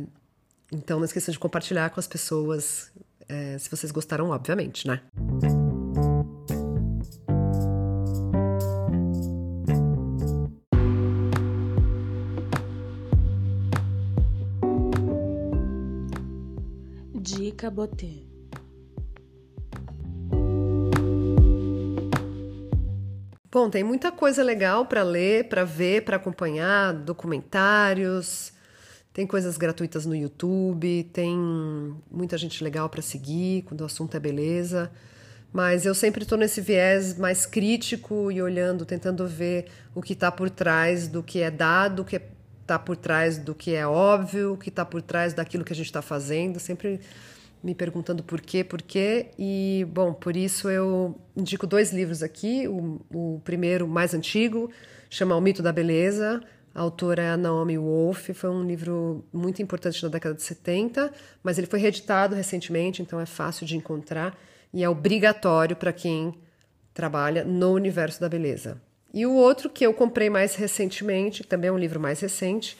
então 0.72 0.98
não 0.98 1.04
esqueçam 1.04 1.32
de 1.32 1.38
compartilhar 1.38 1.90
com 1.90 1.98
as 1.98 2.06
pessoas, 2.06 2.92
é, 3.28 3.58
se 3.58 3.70
vocês 3.70 3.90
gostaram, 3.90 4.30
obviamente, 4.30 4.86
né? 4.86 5.00
Dica 17.14 17.70
Botê. 17.70 18.30
Bom, 23.52 23.68
tem 23.68 23.82
muita 23.82 24.12
coisa 24.12 24.44
legal 24.44 24.86
para 24.86 25.02
ler, 25.02 25.48
para 25.48 25.64
ver, 25.64 26.04
para 26.04 26.16
acompanhar, 26.16 26.94
documentários, 26.94 28.52
tem 29.12 29.26
coisas 29.26 29.56
gratuitas 29.56 30.06
no 30.06 30.14
YouTube, 30.14 31.04
tem 31.12 31.36
muita 32.10 32.38
gente 32.38 32.62
legal 32.62 32.88
para 32.88 33.02
seguir 33.02 33.62
quando 33.62 33.80
o 33.80 33.84
assunto 33.84 34.16
é 34.16 34.20
beleza. 34.20 34.90
Mas 35.52 35.84
eu 35.84 35.94
sempre 35.94 36.22
estou 36.22 36.38
nesse 36.38 36.60
viés 36.60 37.18
mais 37.18 37.44
crítico 37.44 38.30
e 38.30 38.40
olhando, 38.40 38.84
tentando 38.84 39.26
ver 39.26 39.66
o 39.94 40.00
que 40.00 40.12
está 40.12 40.30
por 40.30 40.48
trás 40.48 41.08
do 41.08 41.24
que 41.24 41.40
é 41.40 41.50
dado, 41.50 42.02
o 42.02 42.04
que 42.04 42.20
está 42.62 42.78
por 42.78 42.96
trás 42.96 43.36
do 43.36 43.52
que 43.52 43.74
é 43.74 43.84
óbvio, 43.84 44.52
o 44.52 44.56
que 44.56 44.68
está 44.68 44.84
por 44.84 45.02
trás 45.02 45.34
daquilo 45.34 45.64
que 45.64 45.72
a 45.72 45.76
gente 45.76 45.86
está 45.86 46.00
fazendo. 46.00 46.60
Sempre 46.60 47.00
me 47.62 47.74
perguntando 47.74 48.22
por 48.22 48.40
quê, 48.40 48.62
por 48.62 48.80
quê. 48.80 49.30
E, 49.36 49.84
bom, 49.92 50.14
por 50.14 50.36
isso 50.36 50.70
eu 50.70 51.20
indico 51.36 51.66
dois 51.66 51.92
livros 51.92 52.22
aqui. 52.22 52.68
O, 52.68 53.00
o 53.12 53.40
primeiro, 53.44 53.88
mais 53.88 54.14
antigo, 54.14 54.70
chama 55.10 55.34
O 55.34 55.40
Mito 55.40 55.64
da 55.64 55.72
Beleza. 55.72 56.40
A 56.74 56.80
autora 56.80 57.22
é 57.22 57.30
a 57.30 57.36
Naomi 57.36 57.76
Wolf. 57.76 58.30
Foi 58.34 58.50
um 58.50 58.62
livro 58.62 59.24
muito 59.32 59.60
importante 59.60 60.02
na 60.02 60.08
década 60.08 60.34
de 60.34 60.42
70, 60.42 61.12
mas 61.42 61.58
ele 61.58 61.66
foi 61.66 61.80
reeditado 61.80 62.34
recentemente, 62.34 63.02
então 63.02 63.20
é 63.20 63.26
fácil 63.26 63.66
de 63.66 63.76
encontrar 63.76 64.38
e 64.72 64.84
é 64.84 64.88
obrigatório 64.88 65.74
para 65.74 65.92
quem 65.92 66.34
trabalha 66.94 67.44
no 67.44 67.72
universo 67.72 68.20
da 68.20 68.28
beleza. 68.28 68.80
E 69.12 69.26
o 69.26 69.34
outro 69.34 69.68
que 69.68 69.84
eu 69.84 69.92
comprei 69.92 70.30
mais 70.30 70.54
recentemente, 70.54 71.42
também 71.42 71.68
é 71.68 71.72
um 71.72 71.78
livro 71.78 71.98
mais 71.98 72.20
recente, 72.20 72.76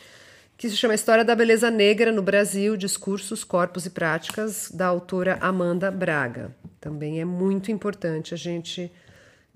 que 0.56 0.68
se 0.68 0.76
chama 0.76 0.94
História 0.94 1.24
da 1.24 1.34
Beleza 1.34 1.70
Negra 1.70 2.12
no 2.12 2.22
Brasil, 2.22 2.76
Discursos, 2.76 3.42
Corpos 3.42 3.86
e 3.86 3.90
Práticas, 3.90 4.70
da 4.70 4.86
autora 4.86 5.38
Amanda 5.40 5.90
Braga. 5.90 6.54
Também 6.80 7.20
é 7.20 7.24
muito 7.24 7.72
importante 7.72 8.34
a 8.34 8.36
gente 8.36 8.92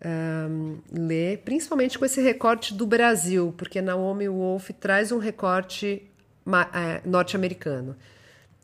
um, 0.05 0.79
ler, 0.93 1.39
principalmente 1.39 1.99
com 1.99 2.05
esse 2.05 2.21
recorte 2.21 2.75
do 2.75 2.87
Brasil, 2.87 3.55
porque 3.57 3.81
Naomi 3.81 4.29
Wolf 4.29 4.71
traz 4.79 5.11
um 5.13 5.19
recorte 5.19 6.03
é, 6.73 7.01
norte-americano. 7.09 7.97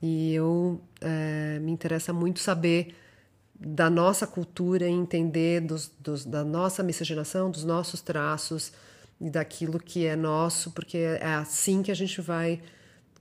E 0.03 0.35
eu 0.35 0.81
é, 1.01 1.59
me 1.61 1.73
interessa 1.73 2.13
muito 2.13 2.41
saber 2.41 2.95
da 3.59 3.91
nossa 3.91 4.27
cultura 4.27 4.87
e 4.87 4.91
entender 4.91 5.61
dos, 5.61 5.91
dos, 5.99 6.25
da 6.25 6.45
nossa 6.45 6.83
miscigenação, 6.83 7.51
dos 7.51 7.65
nossos 7.65 8.01
traços, 8.01 8.73
e 9.21 9.29
daquilo 9.29 9.79
que 9.79 10.07
é 10.07 10.17
nosso, 10.17 10.71
porque 10.71 10.97
é 10.97 11.35
assim 11.35 11.83
que 11.83 11.91
a 11.91 11.95
gente 11.95 12.21
vai 12.23 12.61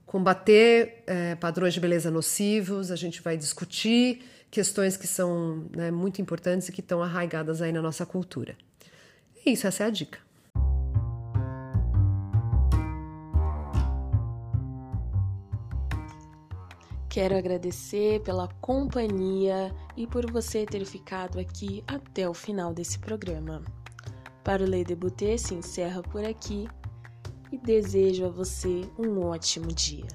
combater 0.06 1.04
é, 1.06 1.34
padrões 1.34 1.74
de 1.74 1.80
beleza 1.80 2.10
nocivos, 2.10 2.90
a 2.90 2.96
gente 2.96 3.20
vai 3.20 3.36
discutir 3.36 4.24
questões 4.50 4.96
que 4.96 5.06
são 5.06 5.68
né, 5.74 5.90
muito 5.90 6.20
importantes 6.20 6.68
e 6.68 6.72
que 6.72 6.80
estão 6.80 7.02
arraigadas 7.02 7.62
aí 7.62 7.72
na 7.72 7.80
nossa 7.80 8.04
cultura. 8.04 8.56
É 9.46 9.50
isso, 9.50 9.66
essa 9.66 9.84
é 9.84 9.86
a 9.86 9.90
dica. 9.90 10.18
Quero 17.08 17.36
agradecer 17.36 18.20
pela 18.22 18.46
companhia 18.60 19.74
e 19.96 20.06
por 20.06 20.30
você 20.30 20.64
ter 20.64 20.84
ficado 20.84 21.40
aqui 21.40 21.82
até 21.86 22.28
o 22.28 22.34
final 22.34 22.72
desse 22.72 23.00
programa. 23.00 23.64
Para 24.44 24.62
o 24.62 24.66
Lei 24.66 24.84
Debuter 24.84 25.38
se 25.38 25.54
encerra 25.54 26.02
por 26.02 26.24
aqui 26.24 26.68
e 27.50 27.58
desejo 27.58 28.26
a 28.26 28.28
você 28.28 28.82
um 28.96 29.20
ótimo 29.24 29.66
dia. 29.68 30.06